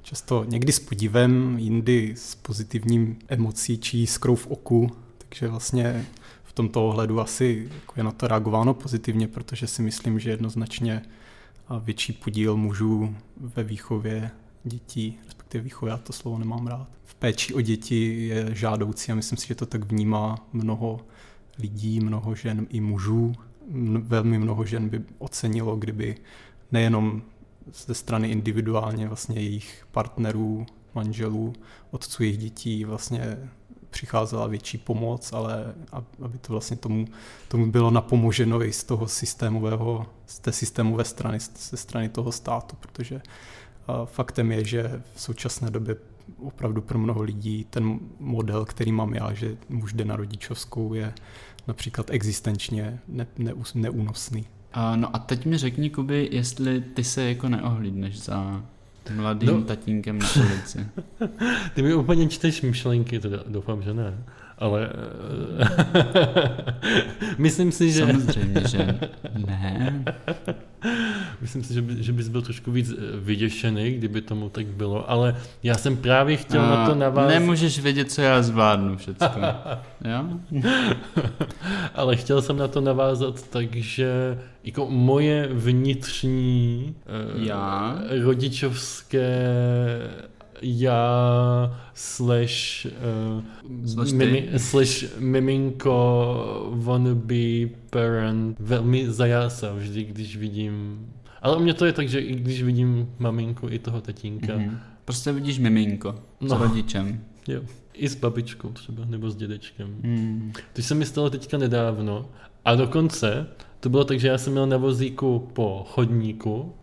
často 0.02 0.44
někdy 0.44 0.72
s 0.72 0.80
podivem, 0.80 1.56
jindy 1.60 2.14
s 2.18 2.36
pozitivním 2.36 3.20
emocí 3.28 3.78
či 3.78 4.08
skrou 4.08 4.36
v 4.36 4.48
oku, 4.48 4.92
takže 5.18 5.48
vlastně 5.48 6.06
v 6.44 6.54
tomto 6.54 6.88
ohledu 6.88 7.20
asi 7.20 7.70
jako 7.76 7.94
je 7.98 8.04
na 8.04 8.12
to 8.12 8.28
reagováno 8.28 8.74
pozitivně, 8.74 9.28
protože 9.28 9.68
si 9.68 9.82
myslím, 9.82 10.20
že 10.20 10.30
jednoznačně 10.30 11.02
větší 11.84 12.14
podíl 12.14 12.58
mužů 12.58 13.16
ve 13.38 13.64
výchově 13.64 14.32
dětí, 14.64 15.20
respektive 15.26 15.64
výchově, 15.64 15.92
já 15.92 15.98
to 15.98 16.14
slovo 16.14 16.38
nemám 16.38 16.68
rád, 16.68 16.88
v 17.04 17.16
péči 17.16 17.54
o 17.54 17.62
děti 17.62 18.28
je 18.28 18.56
žádoucí 18.56 19.12
a 19.12 19.16
myslím 19.16 19.38
si, 19.38 19.48
že 19.48 19.56
to 19.56 19.66
tak 19.66 19.92
vnímá 19.92 20.48
mnoho 20.54 21.00
lidí, 21.60 22.00
mnoho 22.00 22.36
žen 22.36 22.68
i 22.70 22.82
mužů. 22.82 23.34
Velmi 24.00 24.40
mnoho 24.40 24.66
žen 24.66 24.90
by 24.90 25.02
ocenilo, 25.18 25.76
kdyby 25.76 26.16
nejenom 26.72 27.22
ze 27.74 27.94
strany 27.94 28.30
individuálně 28.30 29.08
vlastně 29.08 29.36
jejich 29.36 29.88
partnerů, 29.92 30.66
manželů, 30.96 31.54
otců 31.92 32.24
jejich 32.24 32.38
dětí 32.38 32.86
vlastně 32.86 33.38
přicházela 33.90 34.48
větší 34.48 34.78
pomoc, 34.78 35.34
ale 35.34 35.74
aby 36.22 36.38
to 36.38 36.54
vlastně 36.54 36.78
tomu, 36.78 37.06
tomu 37.48 37.72
bylo 37.72 37.92
napomoženo 37.92 38.64
i 38.64 38.74
z 38.74 38.84
toho 38.84 39.08
systémového, 39.08 40.06
z 40.26 40.40
té 40.40 40.52
systémové 40.52 41.06
strany, 41.06 41.40
ze 41.70 41.78
strany 41.78 42.10
toho 42.10 42.32
státu, 42.32 42.76
protože 42.80 43.22
faktem 44.06 44.52
je, 44.52 44.64
že 44.66 45.02
v 45.16 45.22
současné 45.22 45.70
době 45.70 45.96
opravdu 46.38 46.82
pro 46.82 47.00
mnoho 47.00 47.22
lidí 47.22 47.66
ten 47.70 48.00
model, 48.20 48.66
který 48.66 48.92
mám 48.92 49.14
já, 49.14 49.34
že 49.34 49.58
muž 49.70 49.94
jde 49.94 50.06
na 50.06 50.16
rodičovskou, 50.16 50.94
je 50.94 51.14
například 51.68 52.10
existenčně 52.10 53.00
ne, 53.08 53.28
ne, 53.38 53.54
neúnosný. 53.76 54.48
No 54.96 55.16
a 55.16 55.20
teď 55.20 55.46
mi 55.46 55.58
řekni, 55.58 55.90
Kuby, 55.90 56.30
jestli 56.32 56.82
ty 56.82 57.04
se 57.04 57.24
jako 57.24 57.50
neohlídneš 57.50 58.20
za 58.20 58.64
mladým 59.16 59.50
no. 59.50 59.62
tatínkem 59.62 60.20
na 60.20 60.28
ulici. 60.36 60.88
ty 61.74 61.82
mi 61.82 61.94
úplně 61.94 62.28
čteš 62.28 62.62
myšlenky, 62.62 63.20
teda 63.20 63.38
doufám, 63.48 63.82
že 63.82 63.94
ne. 63.94 64.18
Ale 64.60 64.90
myslím 67.38 67.72
si, 67.72 67.92
že... 67.92 68.00
Samozřejmě, 68.00 68.62
že 68.68 69.00
ne. 69.46 70.04
Myslím 71.42 71.64
si, 71.64 71.74
že, 71.74 71.82
by, 71.82 72.04
že 72.04 72.14
bys 72.14 72.28
byl 72.28 72.42
trošku 72.42 72.72
víc 72.72 72.92
eh, 72.92 72.96
vyděšený, 73.20 73.92
kdyby 73.92 74.22
tomu 74.22 74.50
tak 74.50 74.66
bylo, 74.66 75.10
ale 75.10 75.36
já 75.64 75.76
jsem 75.76 75.98
právě 75.98 76.38
chtěl 76.38 76.62
A 76.62 76.70
na 76.70 76.86
to 76.86 76.96
navázat. 76.96 77.30
Nemůžeš 77.40 77.80
vědět, 77.80 78.12
co 78.12 78.22
já 78.22 78.42
zvládnu 78.42 78.98
všechno. 78.98 79.28
jo? 80.06 80.26
ale 81.96 82.16
chtěl 82.16 82.42
jsem 82.42 82.58
na 82.58 82.68
to 82.68 82.82
navázat, 82.82 83.48
takže 83.50 84.40
jako 84.64 84.88
moje 84.90 85.50
vnitřní 85.52 86.96
eh, 87.06 87.46
já? 87.46 88.00
rodičovské 88.24 89.50
já 90.62 91.80
slash, 91.94 92.88
uh, 93.96 94.14
mimi, 94.14 94.50
slash 94.58 95.18
miminko 95.20 96.70
wannabe 96.72 97.68
parent 97.90 98.58
velmi 98.60 99.12
zajásá 99.12 99.74
vždy, 99.74 100.04
když 100.04 100.38
vidím 100.38 101.06
ale 101.42 101.58
u 101.58 101.60
mě 101.60 101.74
to 101.74 101.86
je 101.86 101.94
tak, 101.94 102.10
že 102.10 102.20
i 102.20 102.36
když 102.36 102.64
vidím 102.64 103.10
maminku 103.20 103.68
i 103.70 103.80
toho 103.80 104.02
tatínka. 104.02 104.54
Mm-hmm. 104.54 104.78
Prostě 105.06 105.32
vidíš 105.32 105.60
miminko 105.60 106.16
no. 106.42 106.58
s 106.58 106.62
rodičem. 106.62 107.24
Jo. 107.48 107.62
I 107.94 108.10
s 108.10 108.16
babičkou 108.16 108.70
třeba, 108.70 109.06
nebo 109.06 109.30
s 109.30 109.36
dědečkem. 109.36 109.96
Mm. 110.02 110.54
To 110.74 110.82
se 110.82 110.96
mi 110.96 111.06
stalo 111.06 111.30
teďka 111.30 111.58
nedávno. 111.58 112.30
A 112.66 112.76
dokonce 112.76 113.48
to 113.80 113.90
bylo 113.90 114.04
tak, 114.04 114.20
že 114.20 114.28
já 114.28 114.38
jsem 114.38 114.54
měl 114.54 114.68
na 114.68 114.78
vozíku 114.78 115.50
po 115.54 115.86
chodníku 115.90 116.74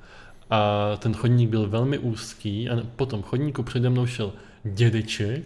a 0.50 0.90
ten 0.96 1.14
chodník 1.14 1.50
byl 1.50 1.68
velmi 1.68 1.98
úzký 1.98 2.70
a 2.70 2.76
po 2.96 3.06
tom 3.06 3.22
chodníku 3.22 3.62
přede 3.62 3.90
mnou 3.90 4.06
šel 4.06 4.32
dědeček 4.64 5.44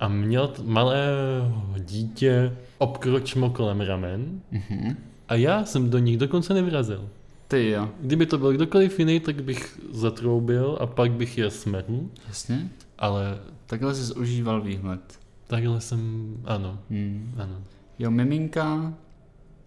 a 0.00 0.08
měl 0.08 0.52
malého 0.62 1.74
dítě 1.78 2.56
obkročmo 2.78 3.50
kolem 3.50 3.80
ramen 3.80 4.40
mm-hmm. 4.52 4.96
a 5.28 5.34
já 5.34 5.64
jsem 5.64 5.90
do 5.90 5.98
nich 5.98 6.18
dokonce 6.18 6.54
nevyrazil. 6.54 7.08
Ty 7.48 7.70
jo. 7.70 7.88
Kdyby 8.00 8.26
to 8.26 8.38
byl 8.38 8.52
kdokoliv 8.52 8.98
jiný, 8.98 9.20
tak 9.20 9.42
bych 9.42 9.80
zatroubil 9.92 10.78
a 10.80 10.86
pak 10.86 11.12
bych 11.12 11.38
je 11.38 11.50
smrhl. 11.50 12.00
Jasně. 12.28 12.68
Ale... 12.98 13.38
Takhle 13.66 13.94
jsi 13.94 14.14
užíval 14.14 14.60
výhled. 14.60 15.18
Takhle 15.46 15.80
jsem, 15.80 16.32
ano. 16.44 16.78
Hmm. 16.90 17.34
ano. 17.38 17.62
Jo, 17.98 18.10
miminka, 18.10 18.94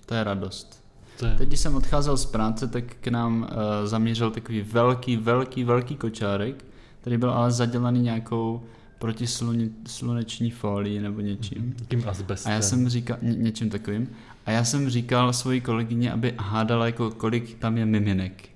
to 0.06 0.16
je 0.16 0.24
radost. 0.24 0.87
Je... 1.22 1.36
Teď, 1.38 1.48
když 1.48 1.60
jsem 1.60 1.76
odcházel 1.76 2.18
z 2.18 2.26
práce, 2.26 2.68
tak 2.68 2.84
k 3.02 3.08
nám 3.08 3.42
uh, 3.42 3.48
zamířil 3.86 4.32
takový 4.32 4.62
velký, 4.62 5.18
velký, 5.18 5.64
velký 5.64 5.96
kočárek, 5.96 6.66
který 7.02 7.18
byl 7.18 7.32
ale 7.32 7.52
zadělaný 7.52 8.02
nějakou 8.02 8.64
protisluneční 9.00 10.52
folii 10.52 11.02
nebo 11.02 11.22
něčím. 11.22 11.76
Tím 11.90 12.04
asbestem. 12.08 12.52
A 12.52 12.56
já 12.56 12.62
jsem 12.62 12.90
říkal, 12.90 13.18
ně, 13.22 13.36
něčím 13.36 13.70
takovým. 13.70 14.10
A 14.46 14.52
já 14.52 14.64
jsem 14.64 14.90
říkal 14.90 15.34
svoji 15.34 15.62
kolegyně, 15.62 16.12
aby 16.12 16.34
hádala, 16.40 16.86
jako 16.86 17.12
kolik 17.12 17.58
tam 17.60 17.78
je 17.78 17.86
miminek. 17.86 18.50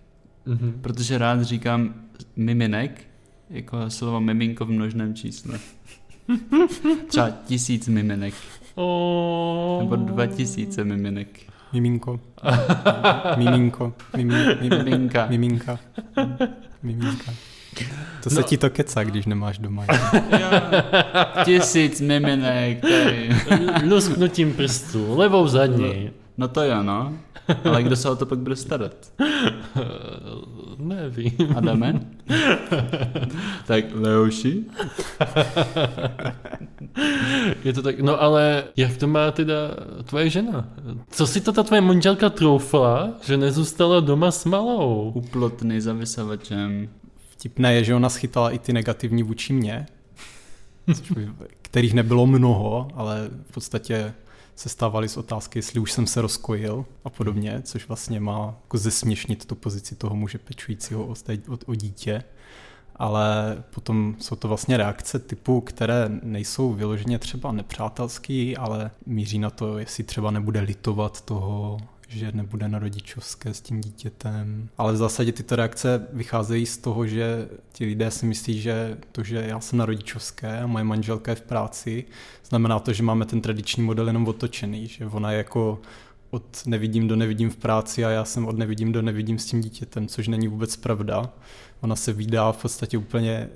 Mm-hmm. 0.48 0.74
Protože 0.82 1.18
rád 1.18 1.42
říkám 1.42 1.94
miminek, 2.36 3.02
jako 3.50 3.90
slovo 3.90 4.22
miminko 4.22 4.66
v 4.66 4.70
množném 4.70 5.14
čísle. 5.16 5.60
Třeba 7.08 7.30
tisíc 7.46 7.88
miminek. 7.88 8.34
Oh. 8.76 9.80
Nebo 9.80 9.96
dva 9.96 10.28
tisíce 10.28 10.84
miminek. 10.84 11.40
Miminko. 11.74 12.20
Miminko. 13.38 13.94
Miminka. 14.18 15.28
Miminka. 15.30 15.80
Miminka. 16.84 17.32
To 18.24 18.30
se 18.30 18.36
no. 18.36 18.44
ti 18.44 18.58
to 18.58 18.70
kecá, 18.70 19.04
když 19.04 19.26
nemáš 19.26 19.58
doma. 19.58 19.86
Tisíc 21.46 22.02
miminek 22.02 22.82
tady. 22.82 23.30
Lusknutím 23.90 24.54
prstů, 24.54 25.18
levou 25.18 25.48
zadní. 25.48 26.12
No 26.38 26.48
to 26.48 26.64
jo, 26.64 26.84
no. 26.84 27.14
Ale 27.66 27.84
kdo 27.84 27.96
se 27.96 28.10
o 28.10 28.16
to 28.16 28.26
pak 28.26 28.40
bude 28.40 28.56
starat? 28.56 28.96
Nevím. 30.82 31.32
Adame? 31.56 31.94
tak 33.68 33.86
Leoši? 33.94 34.64
Je 37.64 37.74
to 37.74 37.82
tak, 37.82 38.00
no 38.00 38.22
ale 38.22 38.64
jak 38.78 38.98
to 38.98 39.08
má 39.08 39.32
teda 39.32 39.56
tvoje 40.04 40.30
žena? 40.30 40.70
Co 41.10 41.28
si 41.28 41.42
to 41.42 41.52
ta 41.52 41.64
tvoje 41.64 41.82
manželka 41.82 42.30
troufla, 42.30 43.14
že 43.24 43.38
nezůstala 43.38 44.00
doma 44.00 44.32
s 44.32 44.46
malou? 44.46 45.12
Uplotný 45.16 45.82
za 45.82 45.94
vysavačem. 45.94 46.90
Vtipné 47.30 47.74
je, 47.74 47.84
že 47.84 47.96
ona 47.96 48.10
schytala 48.10 48.52
i 48.52 48.60
ty 48.60 48.74
negativní 48.74 49.24
vůči 49.24 49.54
mně, 49.54 49.86
kterých 51.62 51.94
nebylo 51.94 52.28
mnoho, 52.28 52.88
ale 52.96 53.30
v 53.50 53.54
podstatě 53.54 54.14
se 54.56 54.70
stávaly 54.70 55.10
z 55.10 55.18
otázky, 55.18 55.60
jestli 55.60 55.80
už 55.80 55.92
jsem 55.92 56.08
se 56.08 56.22
rozkojil 56.22 56.86
a 57.04 57.10
podobně, 57.10 57.62
což 57.64 57.88
vlastně 57.88 58.20
má 58.20 58.56
jako 58.64 58.78
zesměšnit 58.78 59.46
tu 59.46 59.56
pozici 59.56 59.96
toho 59.96 60.16
muže 60.16 60.38
pečujícího 60.38 61.06
o, 61.06 61.12
o, 61.50 61.58
o 61.66 61.76
dítě. 61.76 62.24
Ale 62.96 63.64
potom 63.70 64.16
jsou 64.20 64.36
to 64.36 64.48
vlastně 64.48 64.78
reakce 64.78 65.20
typu, 65.20 65.62
které 65.62 66.10
nejsou 66.24 66.74
vyloženě 66.74 67.20
třeba 67.20 67.52
nepřátelský, 67.52 68.58
ale 68.58 68.92
míří 69.06 69.40
na 69.40 69.50
to, 69.50 69.78
jestli 69.78 70.04
třeba 70.04 70.32
nebude 70.32 70.60
litovat 70.62 71.22
toho, 71.22 71.78
že 72.12 72.32
nebude 72.32 72.68
na 72.68 72.80
rodičovské 72.80 73.54
s 73.54 73.62
tím 73.62 73.82
dítětem. 73.82 74.70
Ale 74.78 74.94
v 74.94 74.98
zásadě 74.98 75.32
tyto 75.32 75.56
reakce 75.56 76.08
vycházejí 76.14 76.66
z 76.66 76.78
toho, 76.78 77.08
že 77.08 77.50
ti 77.72 77.86
lidé 77.86 78.12
si 78.12 78.26
myslí, 78.26 78.62
že 78.62 78.98
to, 79.12 79.24
že 79.24 79.46
já 79.48 79.60
jsem 79.60 79.80
na 79.80 79.86
rodičovské 79.86 80.60
a 80.60 80.68
moje 80.68 80.84
manželka 80.84 81.32
je 81.32 81.36
v 81.36 81.42
práci, 81.42 82.06
znamená 82.50 82.80
to, 82.80 82.94
že 82.94 83.04
máme 83.04 83.26
ten 83.26 83.42
tradiční 83.42 83.84
model 83.84 84.08
jenom 84.08 84.28
otočený, 84.28 84.88
že 84.88 85.06
ona 85.06 85.32
je 85.32 85.38
jako 85.38 85.82
od 86.32 86.64
nevidím 86.66 87.08
do 87.08 87.16
nevidím 87.16 87.50
v 87.50 87.56
práci 87.56 88.06
a 88.06 88.10
já 88.10 88.26
jsem 88.26 88.46
od 88.48 88.58
nevidím 88.58 88.92
do 88.92 89.02
nevidím 89.02 89.40
s 89.40 89.46
tím 89.46 89.62
dítětem, 89.62 90.08
což 90.08 90.28
není 90.28 90.48
vůbec 90.48 90.76
pravda. 90.76 91.30
Ona 91.82 91.96
se 91.96 92.14
vydá 92.14 92.52
v 92.52 92.62
podstatě 92.62 92.98
úplně, 92.98 93.50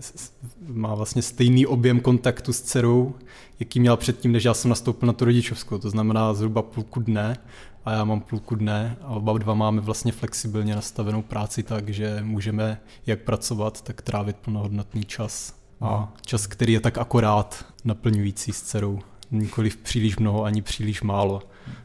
má 0.67 0.95
vlastně 0.95 1.21
stejný 1.21 1.65
objem 1.65 1.99
kontaktu 1.99 2.53
s 2.53 2.61
dcerou, 2.61 3.15
jaký 3.59 3.79
měla 3.79 3.97
předtím, 3.97 4.31
než 4.31 4.43
já 4.43 4.53
jsem 4.53 4.69
nastoupil 4.69 5.07
na 5.07 5.13
tu 5.13 5.25
rodičovskou, 5.25 5.77
to 5.77 5.89
znamená 5.89 6.33
zhruba 6.33 6.61
půlku 6.61 6.99
dne 6.99 7.37
a 7.85 7.91
já 7.91 8.03
mám 8.03 8.21
půlku 8.21 8.55
dne 8.55 8.97
a 9.01 9.07
oba 9.07 9.37
dva 9.37 9.53
máme 9.53 9.81
vlastně 9.81 10.11
flexibilně 10.11 10.75
nastavenou 10.75 11.21
práci 11.21 11.63
tak, 11.63 11.89
že 11.89 12.19
můžeme 12.23 12.81
jak 13.05 13.21
pracovat, 13.21 13.81
tak 13.81 14.01
trávit 14.01 14.35
plnohodnotný 14.35 15.03
čas. 15.03 15.53
A 15.81 16.13
čas, 16.25 16.47
který 16.47 16.73
je 16.73 16.79
tak 16.79 16.97
akorát 16.97 17.65
naplňující 17.83 18.51
s 18.51 18.61
dcerou. 18.61 18.99
Nikoliv 19.31 19.77
příliš 19.77 20.17
mnoho, 20.17 20.43
ani 20.43 20.61
příliš 20.61 21.01
málo. 21.01 21.41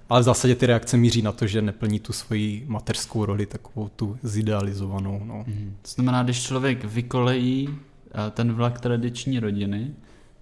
Ale 0.09 0.21
v 0.21 0.25
zásadě 0.25 0.55
ty 0.55 0.66
reakce 0.66 0.97
míří 0.97 1.23
na 1.23 1.33
to, 1.33 1.47
že 1.47 1.62
neplní 1.62 2.01
tu 2.01 2.12
svoji 2.12 2.64
mateřskou 2.69 3.25
roli, 3.25 3.47
takovou 3.47 3.88
tu 3.88 4.19
zidealizovanou. 4.23 5.21
No. 5.25 5.45
Mm. 5.47 5.77
To 5.83 5.90
znamená, 5.90 6.23
když 6.23 6.43
člověk 6.43 6.85
vykolejí 6.85 7.69
eh, 7.69 8.31
ten 8.31 8.53
vlak 8.53 8.81
tradiční 8.81 9.40
rodiny, 9.40 9.90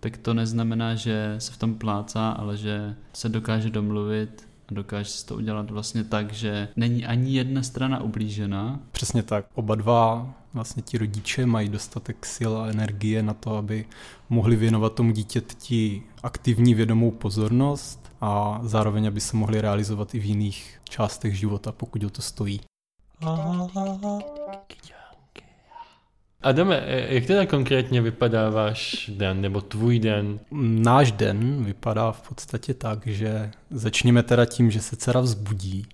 tak 0.00 0.16
to 0.16 0.34
neznamená, 0.34 0.94
že 0.94 1.34
se 1.38 1.52
v 1.52 1.56
tom 1.56 1.74
plácá, 1.74 2.30
ale 2.30 2.56
že 2.56 2.94
se 3.12 3.28
dokáže 3.28 3.70
domluvit 3.70 4.48
a 4.68 4.74
dokáže 4.74 5.10
si 5.10 5.26
to 5.26 5.36
udělat 5.36 5.70
vlastně 5.70 6.04
tak, 6.04 6.32
že 6.32 6.68
není 6.76 7.06
ani 7.06 7.32
jedna 7.32 7.62
strana 7.62 8.02
ublížena. 8.02 8.80
Přesně 8.92 9.22
tak. 9.22 9.46
Oba 9.54 9.74
dva 9.74 10.34
vlastně 10.54 10.82
ti 10.82 10.98
rodiče 10.98 11.46
mají 11.46 11.68
dostatek 11.68 12.26
sil 12.34 12.52
a 12.58 12.66
energie 12.66 13.22
na 13.22 13.34
to, 13.34 13.56
aby 13.56 13.84
mohli 14.28 14.56
věnovat 14.56 14.94
tomu 14.94 15.12
dítěti 15.12 16.02
aktivní 16.22 16.74
vědomou 16.74 17.10
pozornost 17.10 18.07
a 18.20 18.60
zároveň, 18.62 19.06
aby 19.06 19.20
se 19.20 19.36
mohli 19.36 19.60
realizovat 19.60 20.14
i 20.14 20.18
v 20.18 20.24
jiných 20.24 20.80
částech 20.88 21.38
života, 21.38 21.72
pokud 21.72 22.04
o 22.04 22.10
to 22.10 22.22
stojí. 22.22 22.60
Adame, 26.42 26.84
jak 27.08 27.26
teda 27.26 27.46
konkrétně 27.46 28.02
vypadá 28.02 28.50
váš 28.50 29.10
den, 29.14 29.40
nebo 29.40 29.60
tvůj 29.60 29.98
den? 29.98 30.40
Náš 30.60 31.12
den 31.12 31.64
vypadá 31.64 32.12
v 32.12 32.28
podstatě 32.28 32.74
tak, 32.74 33.06
že 33.06 33.50
začněme 33.70 34.22
teda 34.22 34.44
tím, 34.44 34.70
že 34.70 34.80
se 34.80 34.96
dcera 34.96 35.20
vzbudí, 35.20 35.86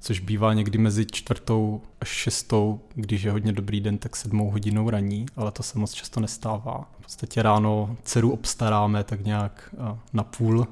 což 0.00 0.20
bývá 0.20 0.54
někdy 0.54 0.78
mezi 0.78 1.06
čtvrtou 1.06 1.82
až 2.00 2.08
šestou, 2.08 2.80
když 2.94 3.22
je 3.22 3.30
hodně 3.30 3.52
dobrý 3.52 3.80
den, 3.80 3.98
tak 3.98 4.16
sedmou 4.16 4.50
hodinou 4.50 4.90
raní, 4.90 5.26
ale 5.36 5.52
to 5.52 5.62
se 5.62 5.78
moc 5.78 5.92
často 5.92 6.20
nestává. 6.20 6.90
V 6.98 7.02
podstatě 7.02 7.42
ráno 7.42 7.96
dceru 8.02 8.32
obstaráme 8.32 9.04
tak 9.04 9.24
nějak 9.24 9.74
na 10.12 10.22
půl, 10.22 10.66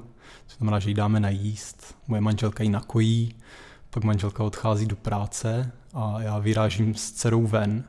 to 0.47 0.53
znamená, 0.57 0.79
že 0.79 0.89
jí 0.89 0.93
dáme 0.93 1.19
najíst, 1.19 1.95
moje 2.07 2.21
manželka 2.21 2.63
ji 2.63 2.69
nakojí, 2.69 3.35
pak 3.89 4.03
manželka 4.03 4.43
odchází 4.43 4.85
do 4.85 4.95
práce 4.95 5.71
a 5.93 6.21
já 6.21 6.39
vyrážím 6.39 6.95
s 6.95 7.11
dcerou 7.11 7.47
ven, 7.47 7.83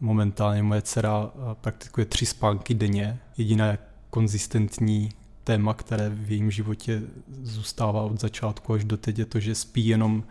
momentálně 0.00 0.62
moje 0.62 0.82
dcera 0.82 1.30
eh, 1.34 1.38
praktikuje 1.60 2.06
tři 2.06 2.26
spánky 2.26 2.74
denně. 2.74 3.18
Jediné 3.36 3.78
konzistentní 4.10 5.08
téma, 5.44 5.74
které 5.74 6.10
v 6.10 6.30
jejím 6.30 6.50
životě 6.50 7.02
zůstává 7.42 8.02
od 8.02 8.20
začátku 8.20 8.72
až 8.72 8.84
do 8.84 8.96
teď, 8.96 9.18
je 9.18 9.24
to, 9.24 9.40
že 9.40 9.54
spí 9.54 9.86
jenom, 9.86 10.24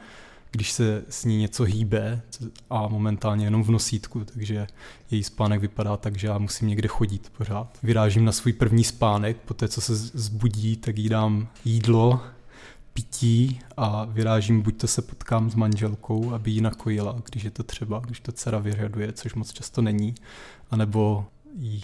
když 0.54 0.72
se 0.72 1.04
s 1.10 1.26
ní 1.26 1.38
něco 1.38 1.64
hýbe 1.64 2.22
a 2.70 2.88
momentálně 2.88 3.46
jenom 3.46 3.64
v 3.64 3.70
nosítku, 3.70 4.26
takže 4.26 4.68
její 5.12 5.24
spánek 5.24 5.62
vypadá 5.62 5.98
tak, 5.98 6.18
že 6.18 6.28
já 6.28 6.38
musím 6.38 6.68
někde 6.68 6.88
chodit 6.88 7.32
pořád. 7.38 7.78
Vyrážím 7.84 8.26
na 8.26 8.32
svůj 8.32 8.54
první 8.54 8.84
spánek, 8.84 9.38
poté 9.38 9.68
co 9.68 9.82
se 9.82 9.96
zbudí, 9.96 10.78
tak 10.78 10.98
jí 10.98 11.10
dám 11.10 11.48
jídlo, 11.66 12.22
pití 12.94 13.60
a 13.78 14.06
vyrážím, 14.06 14.62
buď 14.62 14.78
to 14.78 14.88
se 14.88 15.02
potkám 15.02 15.50
s 15.50 15.56
manželkou, 15.56 16.34
aby 16.34 16.52
ji 16.52 16.62
nakojila, 16.62 17.22
když 17.32 17.44
je 17.44 17.52
to 17.52 17.64
třeba, 17.64 18.00
když 18.00 18.20
to 18.20 18.32
dcera 18.32 18.60
vyřaduje, 18.60 19.14
což 19.14 19.34
moc 19.34 19.54
často 19.54 19.82
není, 19.82 20.16
anebo 20.72 21.26
jí 21.58 21.84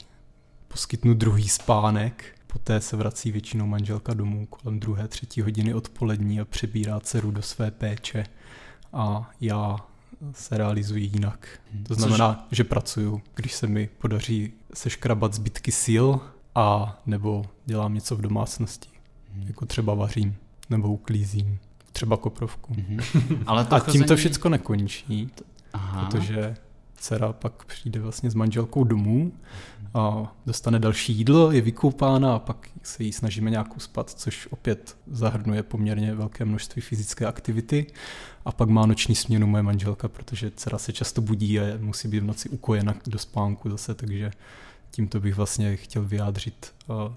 poskytnu 0.67 1.13
druhý 1.13 1.49
spánek, 1.49 2.38
poté 2.53 2.81
se 2.81 2.97
vrací 2.97 3.31
většinou 3.31 3.67
manželka 3.67 4.13
domů 4.13 4.45
kolem 4.45 4.79
druhé, 4.79 5.07
třetí 5.07 5.41
hodiny 5.41 5.73
odpolední 5.73 6.41
a 6.41 6.45
přebírá 6.45 6.99
dceru 6.99 7.31
do 7.31 7.41
své 7.41 7.71
péče 7.71 8.25
a 8.93 9.29
já 9.41 9.77
se 10.31 10.57
realizuji 10.57 11.09
jinak. 11.13 11.59
Hmm. 11.73 11.83
To 11.83 11.93
znamená, 11.93 12.45
Což... 12.49 12.57
že 12.57 12.63
pracuju, 12.63 13.21
když 13.35 13.53
se 13.53 13.67
mi 13.67 13.89
podaří 13.97 14.53
seškrabat 14.73 15.33
zbytky 15.33 15.71
sil 15.83 16.07
a 16.55 16.99
nebo 17.05 17.45
dělám 17.65 17.93
něco 17.93 18.15
v 18.15 18.21
domácnosti, 18.21 18.89
hmm. 19.33 19.47
jako 19.47 19.65
třeba 19.65 19.93
vařím 19.93 20.35
nebo 20.69 20.87
uklízím. 20.87 21.59
Třeba 21.91 22.17
koprovku. 22.17 22.73
Mm-hmm. 22.73 23.43
Ale 23.45 23.65
to 23.65 23.75
a 23.75 23.79
tím 23.79 24.03
to 24.03 24.15
všechno 24.15 24.49
nekončí, 24.49 25.29
Aha. 25.73 26.05
protože 26.05 26.55
dcera 26.99 27.33
pak 27.33 27.65
přijde 27.65 27.99
vlastně 27.99 28.31
s 28.31 28.35
manželkou 28.35 28.83
domů 28.83 29.31
a 29.93 30.35
dostane 30.45 30.79
další 30.79 31.13
jídlo, 31.13 31.51
je 31.51 31.61
vykoupána 31.61 32.35
a 32.35 32.39
pak 32.39 32.69
se 32.83 33.03
jí 33.03 33.13
snažíme 33.13 33.49
nějak 33.49 33.77
uspat, 33.77 34.09
což 34.09 34.47
opět 34.51 34.97
zahrnuje 35.07 35.63
poměrně 35.63 36.15
velké 36.15 36.45
množství 36.45 36.81
fyzické 36.81 37.25
aktivity. 37.25 37.85
A 38.45 38.51
pak 38.51 38.69
má 38.69 38.85
noční 38.85 39.15
směnu 39.15 39.47
moje 39.47 39.63
manželka, 39.63 40.07
protože 40.07 40.51
dcera 40.51 40.77
se 40.77 40.93
často 40.93 41.21
budí 41.21 41.59
a 41.59 41.63
musí 41.79 42.07
být 42.07 42.19
v 42.19 42.25
noci 42.25 42.49
ukojena 42.49 42.95
do 43.07 43.19
spánku 43.19 43.69
zase, 43.69 43.95
takže 43.95 44.31
tímto 44.91 45.19
bych 45.19 45.35
vlastně 45.35 45.75
chtěl 45.75 46.05
vyjádřit 46.05 46.73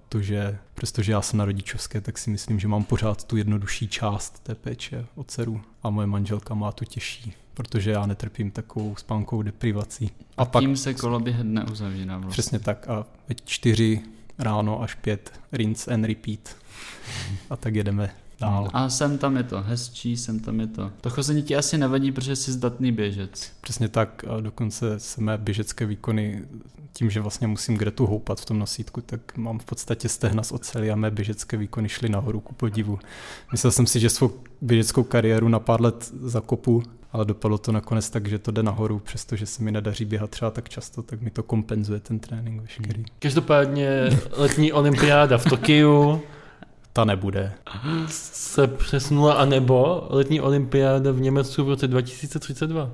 to, 0.09 0.21
že 0.21 0.59
přestože 0.75 1.12
já 1.12 1.23
jsem 1.23 1.38
na 1.38 1.45
rodičovské, 1.45 2.01
tak 2.01 2.18
si 2.18 2.31
myslím, 2.31 2.61
že 2.61 2.68
mám 2.68 2.85
pořád 2.85 3.25
tu 3.25 3.37
jednodušší 3.37 3.88
část 3.88 4.40
té 4.42 4.55
péče 4.55 5.07
o 5.14 5.25
dceru 5.25 5.61
a 5.83 5.90
moje 5.90 6.07
manželka 6.07 6.55
má 6.55 6.73
tu 6.73 6.85
těžší, 6.85 7.35
protože 7.54 7.90
já 7.90 8.06
netrpím 8.06 8.50
takovou 8.50 8.96
spánkou 8.96 9.42
deprivací. 9.42 10.10
A, 10.36 10.42
a 10.42 10.44
pak, 10.44 10.62
tím 10.62 10.76
se 10.76 10.94
koloběh 10.94 11.36
dne 11.36 11.64
uzavírá 11.64 12.18
vlastně. 12.18 12.30
Přesně 12.30 12.58
tak 12.58 12.88
a 12.88 13.06
ve 13.28 13.34
čtyři 13.44 14.00
ráno 14.38 14.82
až 14.82 14.94
pět 14.94 15.32
rinse 15.52 15.94
and 15.94 16.04
repeat 16.04 16.56
a 17.50 17.56
tak 17.56 17.74
jedeme 17.74 18.10
dál. 18.40 18.68
A 18.72 18.88
sem 18.88 19.18
tam 19.18 19.36
je 19.36 19.42
to 19.42 19.62
hezčí, 19.62 20.16
sem 20.16 20.40
tam 20.40 20.60
je 20.60 20.66
to. 20.66 20.90
To 21.00 21.10
chození 21.10 21.42
ti 21.42 21.56
asi 21.56 21.78
nevadí, 21.78 22.12
protože 22.12 22.36
jsi 22.36 22.52
zdatný 22.52 22.92
běžec. 22.92 23.52
Přesně 23.60 23.88
tak, 23.88 24.24
a 24.28 24.40
dokonce 24.40 25.00
se 25.00 25.20
mé 25.20 25.38
běžecké 25.38 25.86
výkony 25.86 26.42
tím, 26.92 27.10
že 27.10 27.20
vlastně 27.20 27.46
musím 27.46 27.76
Gretu 27.76 28.06
houpat 28.06 28.40
v 28.40 28.44
tom 28.44 28.58
nosítku, 28.58 29.00
tak 29.00 29.36
mám 29.36 29.58
v 29.58 29.64
podstatě 29.64 30.08
stehna 30.08 30.42
z 30.42 30.52
oceli 30.52 30.90
a 30.90 30.96
mé 30.96 31.10
běžecké 31.10 31.56
výkony 31.56 31.88
šly 31.88 32.08
nahoru 32.08 32.40
ku 32.40 32.54
podivu. 32.54 32.98
Myslel 33.52 33.72
jsem 33.72 33.86
si, 33.86 34.00
že 34.00 34.10
svou 34.10 34.30
běžeckou 34.60 35.02
kariéru 35.02 35.48
na 35.48 35.58
pár 35.58 35.80
let 35.80 36.12
zakopu, 36.20 36.82
ale 37.12 37.25
dopadlo 37.25 37.59
to 37.59 37.72
nakonec 37.72 38.11
tak, 38.11 38.29
že 38.29 38.38
to 38.38 38.51
jde 38.51 38.62
nahoru, 38.62 38.98
přestože 38.98 39.46
se 39.46 39.62
mi 39.62 39.72
nedaří 39.72 40.05
běhat 40.05 40.31
třeba 40.31 40.51
tak 40.51 40.68
často, 40.68 41.03
tak 41.03 41.20
mi 41.20 41.31
to 41.31 41.42
kompenzuje 41.42 42.01
ten 42.01 42.18
trénink 42.18 42.61
veškerý. 42.62 42.94
Hmm. 42.94 43.05
Každopádně 43.18 44.18
letní 44.37 44.72
olympiáda 44.72 45.38
v 45.38 45.44
Tokiu 45.44 46.22
ta 46.92 47.05
nebude. 47.05 47.53
Se 48.07 48.66
přesunula, 48.66 49.35
anebo 49.35 50.07
letní 50.11 50.40
olympiáda 50.40 51.12
v 51.12 51.20
Německu 51.20 51.64
v 51.64 51.68
roce 51.68 51.88
2032. 51.88 52.90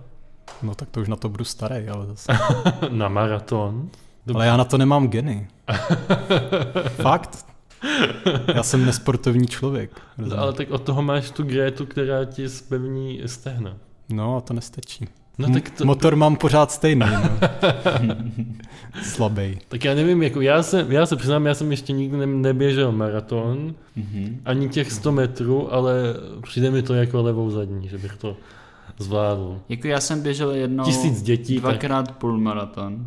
No 0.62 0.74
tak 0.74 0.90
to 0.90 1.00
už 1.00 1.08
na 1.08 1.16
to 1.16 1.28
budu 1.28 1.44
starý, 1.44 1.88
ale 1.88 2.06
zase. 2.06 2.32
na 2.88 3.08
maraton? 3.08 3.90
Ale 4.34 4.46
já 4.46 4.56
na 4.56 4.64
to 4.64 4.78
nemám 4.78 5.08
geny. 5.08 5.48
Fakt. 6.88 7.46
Já 8.54 8.62
jsem 8.62 8.86
nesportovní 8.86 9.46
člověk. 9.46 9.90
Rozumím. 10.18 10.40
Ale 10.40 10.52
tak 10.52 10.70
od 10.70 10.82
toho 10.82 11.02
máš 11.02 11.30
tu 11.30 11.42
Grétu, 11.42 11.86
která 11.86 12.24
ti 12.24 12.48
spevní 12.48 13.22
stehna. 13.26 13.76
No 14.12 14.36
a 14.36 14.40
to 14.40 14.54
nestačí. 14.54 15.08
No, 15.38 15.52
tak 15.52 15.70
to... 15.70 15.84
Motor 15.84 16.16
mám 16.16 16.36
pořád 16.36 16.72
stejný. 16.72 17.06
No. 18.02 18.16
Slabý. 19.02 19.58
Tak 19.68 19.84
já 19.84 19.94
nevím, 19.94 20.22
jako 20.22 20.40
já 20.40 20.62
se, 20.62 20.86
já 20.88 21.06
se 21.06 21.16
přiznám, 21.16 21.46
já 21.46 21.54
jsem 21.54 21.70
ještě 21.70 21.92
nikdy 21.92 22.26
neběžel 22.26 22.92
maraton, 22.92 23.74
mm-hmm. 23.98 24.36
ani 24.44 24.68
těch 24.68 24.92
100 24.92 25.12
metrů, 25.12 25.74
ale 25.74 25.94
přijde 26.42 26.70
mi 26.70 26.82
to 26.82 26.94
jako 26.94 27.22
levou 27.22 27.50
zadní, 27.50 27.88
že 27.88 27.98
bych 27.98 28.16
to 28.16 28.36
zvládl. 28.98 29.60
Jako 29.68 29.86
já 29.86 30.00
jsem 30.00 30.22
běžel 30.22 30.50
jednou 30.50 30.84
Tisíc 30.84 31.22
dětí, 31.22 31.58
dvakrát 31.58 32.06
tak... 32.06 32.16
půl 32.16 32.38
maraton. 32.38 33.06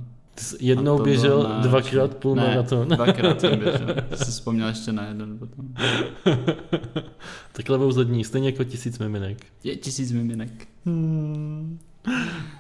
Jednou 0.60 1.04
běžel 1.04 1.44
náš... 1.44 1.64
dvakrát 1.64 2.16
půl 2.16 2.36
ne, 2.36 2.48
maraton. 2.48 2.88
dvakrát 2.96 3.42
jsem 3.42 3.60
běžel. 3.60 3.96
Jsi 4.16 4.32
vzpomněl 4.32 4.68
ještě 4.68 4.92
na 4.92 5.08
jeden 5.08 5.38
potom. 5.38 5.66
tak 7.52 7.70
levou 7.70 7.92
zadní, 7.92 8.24
stejně 8.24 8.50
jako 8.50 8.64
tisíc 8.64 9.00
miminek. 9.00 9.38
Je 9.64 9.76
tisíc 9.76 10.12
miminek. 10.12 10.68
Hmm. 10.86 11.80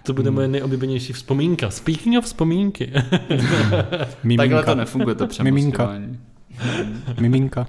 To 0.03 0.13
bude 0.13 0.31
moje 0.31 0.47
nejoblíbenější 0.47 1.13
vzpomínka. 1.13 1.69
Speaking 1.69 2.17
of 2.17 2.25
vzpomínky. 2.25 2.93
Takhle 4.37 4.63
to 4.63 4.75
nefunguje, 4.75 5.15
to 5.15 5.27
Miminka. 5.43 5.95
Miminka. 7.19 7.67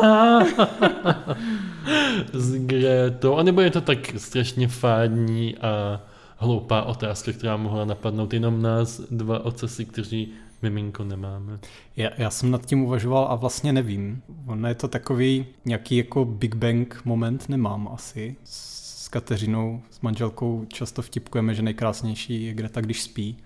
S 2.32 2.54
Gretou. 2.54 3.36
A 3.36 3.42
nebo 3.42 3.60
je 3.60 3.70
to 3.70 3.80
tak 3.80 3.98
strašně 4.16 4.68
fádní 4.68 5.58
a 5.58 6.00
hloupá 6.36 6.82
otázka, 6.82 7.32
která 7.32 7.56
mohla 7.56 7.84
napadnout 7.84 8.32
jenom 8.32 8.62
nás, 8.62 9.00
dva 9.10 9.44
ocasy, 9.44 9.84
kteří 9.84 10.32
miminko 10.62 11.04
nemáme. 11.04 11.58
Já, 11.96 12.10
já 12.18 12.30
jsem 12.30 12.50
nad 12.50 12.66
tím 12.66 12.84
uvažoval 12.84 13.26
a 13.30 13.34
vlastně 13.34 13.72
nevím. 13.72 14.22
Ono 14.46 14.68
je 14.68 14.74
to 14.74 14.88
takový 14.88 15.46
nějaký 15.64 15.96
jako 15.96 16.24
Big 16.24 16.54
Bang 16.54 17.00
moment, 17.04 17.48
nemám 17.48 17.88
asi. 17.94 18.36
S 18.44 19.08
Kateřinou, 19.08 19.82
s 19.90 20.00
manželkou 20.00 20.64
často 20.68 21.02
vtipkujeme, 21.02 21.54
že 21.54 21.62
nejkrásnější 21.62 22.44
je 22.44 22.54
Greta, 22.54 22.80
když 22.80 23.02
spí, 23.02 23.36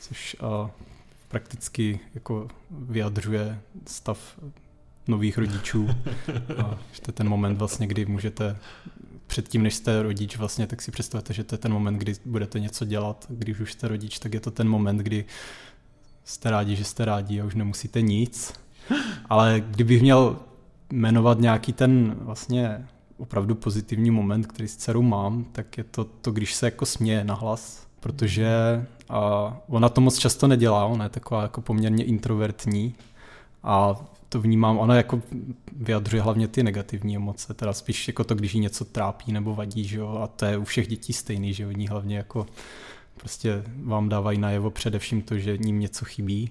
což 0.00 0.36
uh, 0.42 0.70
prakticky 1.28 2.00
jako 2.14 2.48
vyjadřuje 2.70 3.58
stav 3.86 4.38
nových 5.08 5.38
rodičů. 5.38 5.88
A 6.58 6.78
to 7.02 7.08
je 7.08 7.12
ten 7.12 7.28
moment 7.28 7.58
vlastně, 7.58 7.86
kdy 7.86 8.06
můžete 8.06 8.56
předtím, 9.26 9.62
než 9.62 9.74
jste 9.74 10.02
rodič 10.02 10.36
vlastně, 10.36 10.66
tak 10.66 10.82
si 10.82 10.90
představte, 10.90 11.32
že 11.32 11.44
to 11.44 11.54
je 11.54 11.58
ten 11.58 11.72
moment, 11.72 11.98
kdy 11.98 12.14
budete 12.24 12.60
něco 12.60 12.84
dělat. 12.84 13.26
Když 13.28 13.60
už 13.60 13.72
jste 13.72 13.88
rodič, 13.88 14.18
tak 14.18 14.34
je 14.34 14.40
to 14.40 14.50
ten 14.50 14.68
moment, 14.68 14.98
kdy 14.98 15.24
jste 16.24 16.50
rádi, 16.50 16.76
že 16.76 16.84
jste 16.84 17.04
rádi 17.04 17.40
a 17.40 17.44
už 17.44 17.54
nemusíte 17.54 18.02
nic. 18.02 18.52
Ale 19.30 19.60
kdybych 19.60 20.02
měl 20.02 20.36
jmenovat 20.92 21.40
nějaký 21.40 21.72
ten 21.72 22.16
vlastně 22.20 22.86
opravdu 23.18 23.54
pozitivní 23.54 24.10
moment, 24.10 24.46
který 24.46 24.68
s 24.68 24.76
dcerou 24.76 25.02
mám, 25.02 25.44
tak 25.52 25.78
je 25.78 25.84
to, 25.84 26.04
to 26.04 26.30
když 26.30 26.54
se 26.54 26.66
jako 26.66 26.86
směje 26.86 27.24
nahlas, 27.24 27.86
protože 28.00 28.48
a 29.08 29.52
ona 29.68 29.88
to 29.88 30.00
moc 30.00 30.18
často 30.18 30.46
nedělá, 30.46 30.84
ona 30.84 31.04
je 31.04 31.10
taková 31.10 31.42
jako 31.42 31.60
poměrně 31.60 32.04
introvertní 32.04 32.94
a 33.62 33.96
to 34.36 34.40
vnímám, 34.40 34.78
ona 34.78 34.96
jako 34.96 35.22
vyjadřuje 35.76 36.22
hlavně 36.22 36.48
ty 36.48 36.62
negativní 36.62 37.16
emoce, 37.16 37.54
teda 37.54 37.72
spíš 37.72 38.08
jako 38.08 38.24
to, 38.24 38.34
když 38.34 38.54
jí 38.54 38.60
něco 38.60 38.84
trápí 38.84 39.32
nebo 39.32 39.54
vadí, 39.54 39.84
že 39.84 39.98
jo, 39.98 40.18
a 40.22 40.26
to 40.26 40.44
je 40.44 40.56
u 40.56 40.64
všech 40.64 40.88
dětí 40.88 41.12
stejný, 41.12 41.54
že 41.54 41.66
oni 41.66 41.86
hlavně 41.86 42.16
jako 42.16 42.46
prostě 43.16 43.62
vám 43.82 44.08
dávají 44.08 44.38
najevo 44.38 44.70
především 44.70 45.22
to, 45.22 45.38
že 45.38 45.58
ním 45.58 45.80
něco 45.80 46.04
chybí, 46.04 46.50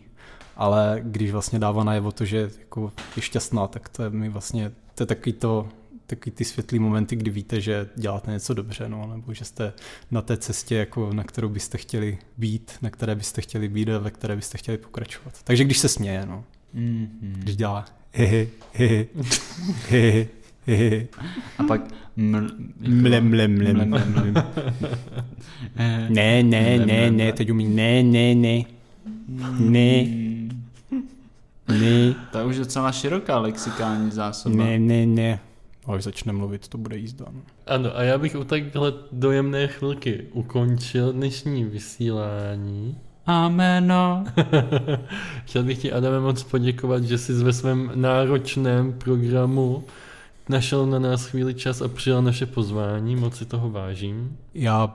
ale 0.56 1.00
když 1.04 1.32
vlastně 1.32 1.60
dává 1.60 1.84
najevo 1.84 2.12
to, 2.12 2.26
že 2.26 2.50
jako 2.60 2.92
je 3.16 3.22
šťastná, 3.22 3.68
tak 3.68 3.90
to 3.90 4.04
je 4.04 4.10
mi 4.10 4.30
vlastně, 4.30 4.72
to 4.96 5.04
je 5.04 5.08
takový 5.08 5.34
to, 5.34 5.70
takový 6.08 6.32
ty 6.32 6.46
světlý 6.46 6.80
momenty, 6.80 7.16
kdy 7.16 7.32
víte, 7.32 7.62
že 7.62 7.90
děláte 7.96 8.32
něco 8.32 8.54
dobře, 8.54 8.90
no, 8.90 9.08
nebo 9.08 9.34
že 9.34 9.46
jste 9.46 9.74
na 10.12 10.22
té 10.22 10.38
cestě, 10.38 10.76
jako 10.76 11.14
na 11.14 11.24
kterou 11.24 11.50
byste 11.50 11.78
chtěli 11.78 12.18
být, 12.38 12.72
na 12.82 12.90
které 12.90 13.16
byste 13.16 13.42
chtěli 13.42 13.68
být 13.68 13.90
a 13.90 14.00
ve 14.00 14.12
které 14.12 14.36
byste 14.36 14.58
chtěli 14.58 14.78
pokračovat. 14.78 15.34
Takže 15.44 15.64
když 15.64 15.78
se 15.78 15.90
směje, 15.90 16.26
no. 16.26 16.44
Mm-hmm. 16.76 17.08
Když 17.22 17.56
dělá 17.56 17.86
hehe, 18.14 18.48
hehe, 18.74 19.06
hehe, 19.90 20.28
hehe. 20.68 21.08
A 21.58 21.64
pak 21.64 21.82
ml, 22.16 22.48
Mle, 22.80 23.22
mle, 23.22 23.48
mle, 23.48 23.74
mle, 23.74 23.86
mle. 23.86 24.46
Eh, 25.78 26.08
Ne, 26.10 26.44
ne, 26.44 26.78
ne, 26.86 27.12
ne, 27.12 27.34
teď 27.34 27.52
umí, 27.52 27.68
ne, 27.68 28.04
ne, 28.04 28.36
ne, 28.36 28.64
ne, 29.60 30.04
ne, 31.68 32.16
To 32.32 32.48
už 32.48 32.56
je 32.56 32.60
docela 32.60 32.92
široká 32.92 33.40
lexikální 33.40 34.12
zásoba. 34.12 34.56
ne, 34.64 34.80
ne, 34.80 35.06
ne. 35.06 35.40
Až 35.86 36.04
začne 36.04 36.34
mluvit, 36.34 36.68
to 36.68 36.78
bude 36.78 36.98
jízda. 36.98 37.26
no. 37.32 37.42
Ano, 37.68 37.98
a 37.98 38.04
já 38.04 38.18
bych 38.18 38.36
u 38.36 38.44
takhle 38.44 38.94
dojemné 39.12 39.68
chvilky 39.68 40.26
ukončil 40.32 41.14
dnešní 41.14 41.64
vysílání. 41.64 42.98
Ameno. 43.26 44.26
Chtěl 45.46 45.64
bych 45.64 45.78
ti, 45.78 45.92
Adame, 45.92 46.20
moc 46.20 46.44
poděkovat, 46.44 47.04
že 47.04 47.18
jsi 47.18 47.34
ve 47.34 47.54
svém 47.54 47.92
náročném 47.96 48.94
programu 48.94 49.84
našel 50.50 50.86
na 50.86 51.00
nás 51.00 51.26
chvíli 51.26 51.54
čas 51.54 51.82
a 51.82 51.88
přijal 51.88 52.22
naše 52.22 52.46
pozvání. 52.46 53.16
Moc 53.16 53.38
si 53.38 53.46
toho 53.46 53.70
vážím. 53.70 54.38
Já 54.54 54.94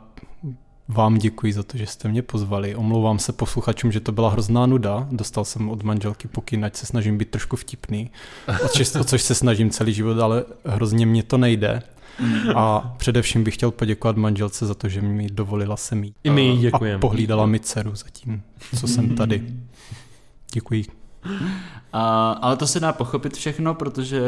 vám 0.88 1.18
děkuji 1.18 1.52
za 1.52 1.62
to, 1.62 1.76
že 1.76 1.86
jste 1.86 2.08
mě 2.08 2.22
pozvali. 2.22 2.74
Omlouvám 2.74 3.18
se 3.18 3.32
posluchačům, 3.32 3.92
že 3.92 4.00
to 4.00 4.12
byla 4.12 4.30
hrozná 4.30 4.66
nuda. 4.66 5.08
Dostal 5.10 5.44
jsem 5.44 5.70
od 5.70 5.82
manželky 5.82 6.28
pokyn, 6.28 6.64
ať 6.64 6.76
se 6.76 6.86
snažím 6.86 7.18
být 7.18 7.30
trošku 7.30 7.56
vtipný, 7.56 8.10
o 8.64 8.68
což, 8.68 8.94
o 8.94 9.04
což 9.04 9.22
se 9.22 9.34
snažím 9.34 9.70
celý 9.70 9.94
život, 9.94 10.18
ale 10.18 10.44
hrozně 10.64 11.06
mě 11.06 11.22
to 11.22 11.38
nejde. 11.38 11.82
A 12.54 12.94
především 12.96 13.44
bych 13.44 13.54
chtěl 13.54 13.70
poděkovat 13.70 14.16
manželce 14.16 14.66
za 14.66 14.74
to, 14.74 14.88
že 14.88 15.00
mi 15.02 15.26
dovolila 15.30 15.76
se 15.76 15.94
mít. 15.94 16.14
I 16.24 16.30
my 16.30 16.42
jí 16.42 16.58
A 16.58 16.60
děkujeme. 16.60 16.98
pohlídala 17.00 17.46
mi 17.46 17.60
dceru 17.60 17.94
zatím, 17.94 18.42
co 18.80 18.88
jsem 18.88 19.14
tady. 19.16 19.44
Děkuji. 20.52 20.84
A, 21.92 22.30
ale 22.32 22.56
to 22.56 22.66
se 22.66 22.80
dá 22.80 22.92
pochopit 22.92 23.36
všechno, 23.36 23.74
protože 23.74 24.20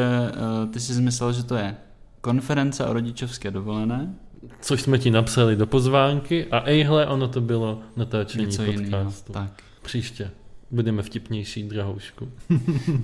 uh, 0.64 0.70
ty 0.72 0.80
jsi 0.80 1.00
myslel, 1.02 1.32
že 1.32 1.42
to 1.42 1.54
je 1.54 1.76
konference 2.20 2.84
o 2.86 2.92
rodičovské 2.92 3.50
dovolené. 3.50 4.14
Což 4.60 4.82
jsme 4.82 4.98
ti 4.98 5.10
napsali 5.10 5.56
do 5.56 5.66
pozvánky 5.66 6.46
a 6.46 6.60
ejhle, 6.64 7.06
ono 7.06 7.28
to 7.28 7.40
bylo 7.40 7.80
natáčení 7.96 8.44
Něco 8.44 8.62
jiného. 8.62 9.04
podcastu. 9.04 9.32
Tak. 9.32 9.62
Příště 9.82 10.30
budeme 10.72 11.02
vtipnější, 11.02 11.62
drahoušku. 11.62 12.28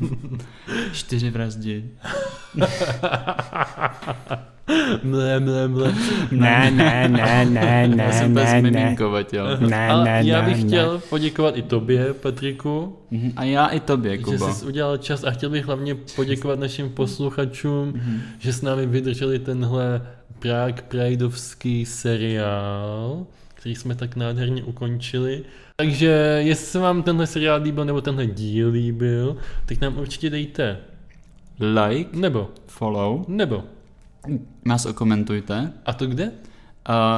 Čtyři 0.92 1.31
vraždy. 1.31 1.85
mle, 5.02 5.40
mle, 5.40 5.68
mle. 5.68 5.94
Ne, 6.31 6.70
ne, 6.70 7.09
ne, 7.09 7.44
ne, 7.44 7.88
ne, 7.88 7.88
ne, 8.28 8.28
ne. 8.28 8.62
miminkovat, 8.62 9.35
jo. 9.35 9.44
Ne, 9.61 9.88
Ale 9.88 10.04
ne, 10.04 10.20
já 10.24 10.42
ne, 10.42 10.48
bych 10.48 10.62
ne. 10.62 10.66
chtěl 10.68 11.02
poděkovat 11.11 11.57
i 11.57 11.62
tobě, 11.62 12.14
Patriku, 12.14 12.94
Mhm. 13.11 13.33
A 13.37 13.44
já 13.44 13.66
i 13.66 13.81
tobě, 13.81 14.16
že 14.18 14.22
Kubo. 14.24 14.52
jsi 14.52 14.66
udělal 14.66 14.96
čas 14.96 15.24
a 15.24 15.31
chtěl 15.31 15.50
bych 15.50 15.64
hlavně 15.64 15.94
poděkovat 15.94 16.59
našim 16.59 16.90
posluchačům, 16.90 17.88
Mhm. 17.88 18.20
že 18.38 18.52
s 18.52 18.62
námi 18.62 18.87
vydrželi 18.87 19.38
tenhle 19.38 20.02
Prague 20.38 20.83
Prideovský 20.88 21.85
seriál, 21.87 23.26
který 23.54 23.74
jsme 23.74 23.94
tak 23.94 24.16
nádherně 24.16 24.62
ukončili. 24.62 25.42
Takže 25.81 26.41
jestli 26.45 26.67
se 26.67 26.79
vám 26.79 27.03
tenhle 27.03 27.27
seriál 27.27 27.62
líbil 27.62 27.85
nebo 27.85 28.01
tenhle 28.01 28.27
díl 28.27 28.71
líbil, 28.71 29.37
tak 29.67 29.81
nám 29.81 29.99
určitě 29.99 30.31
dejte 30.31 30.79
Like, 31.61 32.17
nebo, 32.17 32.51
follow, 32.67 33.25
nebo. 33.29 33.64
nás 34.64 34.87
okomentujte. 34.87 35.73
A 35.87 35.93
to 35.93 36.07
kde? 36.07 36.25
Uh, 36.25 36.33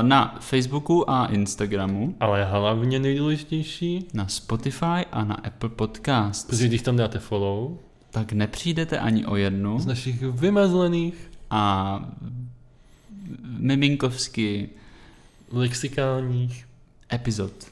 na 0.02 0.36
Facebooku 0.40 1.10
a 1.10 1.26
Instagramu, 1.26 2.16
Ale 2.20 2.44
hlavně 2.44 2.98
nejdůležitější, 2.98 4.08
na 4.14 4.28
Spotify 4.28 5.04
a 5.12 5.24
na 5.24 5.34
Apple 5.34 5.68
Podcast. 5.68 6.48
protože 6.48 6.68
když 6.68 6.82
tam 6.82 6.96
dáte 6.96 7.18
follow 7.18 7.76
Tak 8.10 8.32
nepřijdete 8.32 8.98
ani 8.98 9.26
o 9.26 9.36
jednu 9.36 9.78
z 9.78 9.86
našich 9.86 10.22
vymazlených 10.22 11.30
a 11.50 12.04
miminkovský 13.58 14.68
lexikálních 15.52 16.66
epizod. 17.12 17.69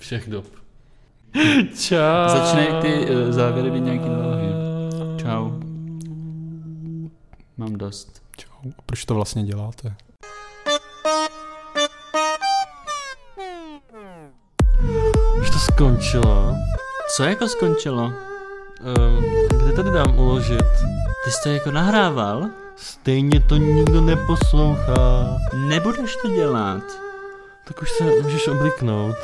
Všech 0.00 0.30
dob. 0.30 0.44
Čau. 1.78 2.28
Začne 2.28 2.80
ty 2.82 3.06
eh, 3.08 3.32
závěry 3.32 3.70
být 3.70 3.80
nějaký 3.80 4.04
dlouhý. 4.04 4.48
Čau. 5.16 5.50
Mám 7.56 7.76
dost. 7.76 8.22
Čau. 8.36 8.70
A 8.78 8.82
proč 8.86 9.04
to 9.04 9.14
vlastně 9.14 9.42
děláte? 9.42 9.94
Už 15.40 15.50
to 15.50 15.58
skončilo. 15.58 16.54
Co 17.16 17.24
jako 17.24 17.48
skončilo? 17.48 18.02
Um, 18.02 19.24
kde 19.48 19.72
tady 19.72 19.90
dám 19.90 20.18
uložit? 20.18 20.66
Ty 21.24 21.30
jsi 21.30 21.42
to 21.42 21.48
jako 21.48 21.70
nahrával? 21.70 22.48
Stejně 22.76 23.40
to 23.40 23.56
nikdo 23.56 24.00
neposlouchá. 24.00 25.38
Nebudeš 25.68 26.16
to 26.22 26.28
dělat. 26.28 26.82
Tak 27.64 27.82
už 27.82 27.90
se 27.90 28.04
můžeš 28.04 28.48
obliknout. 28.48 29.16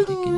Ooh. 0.00 0.37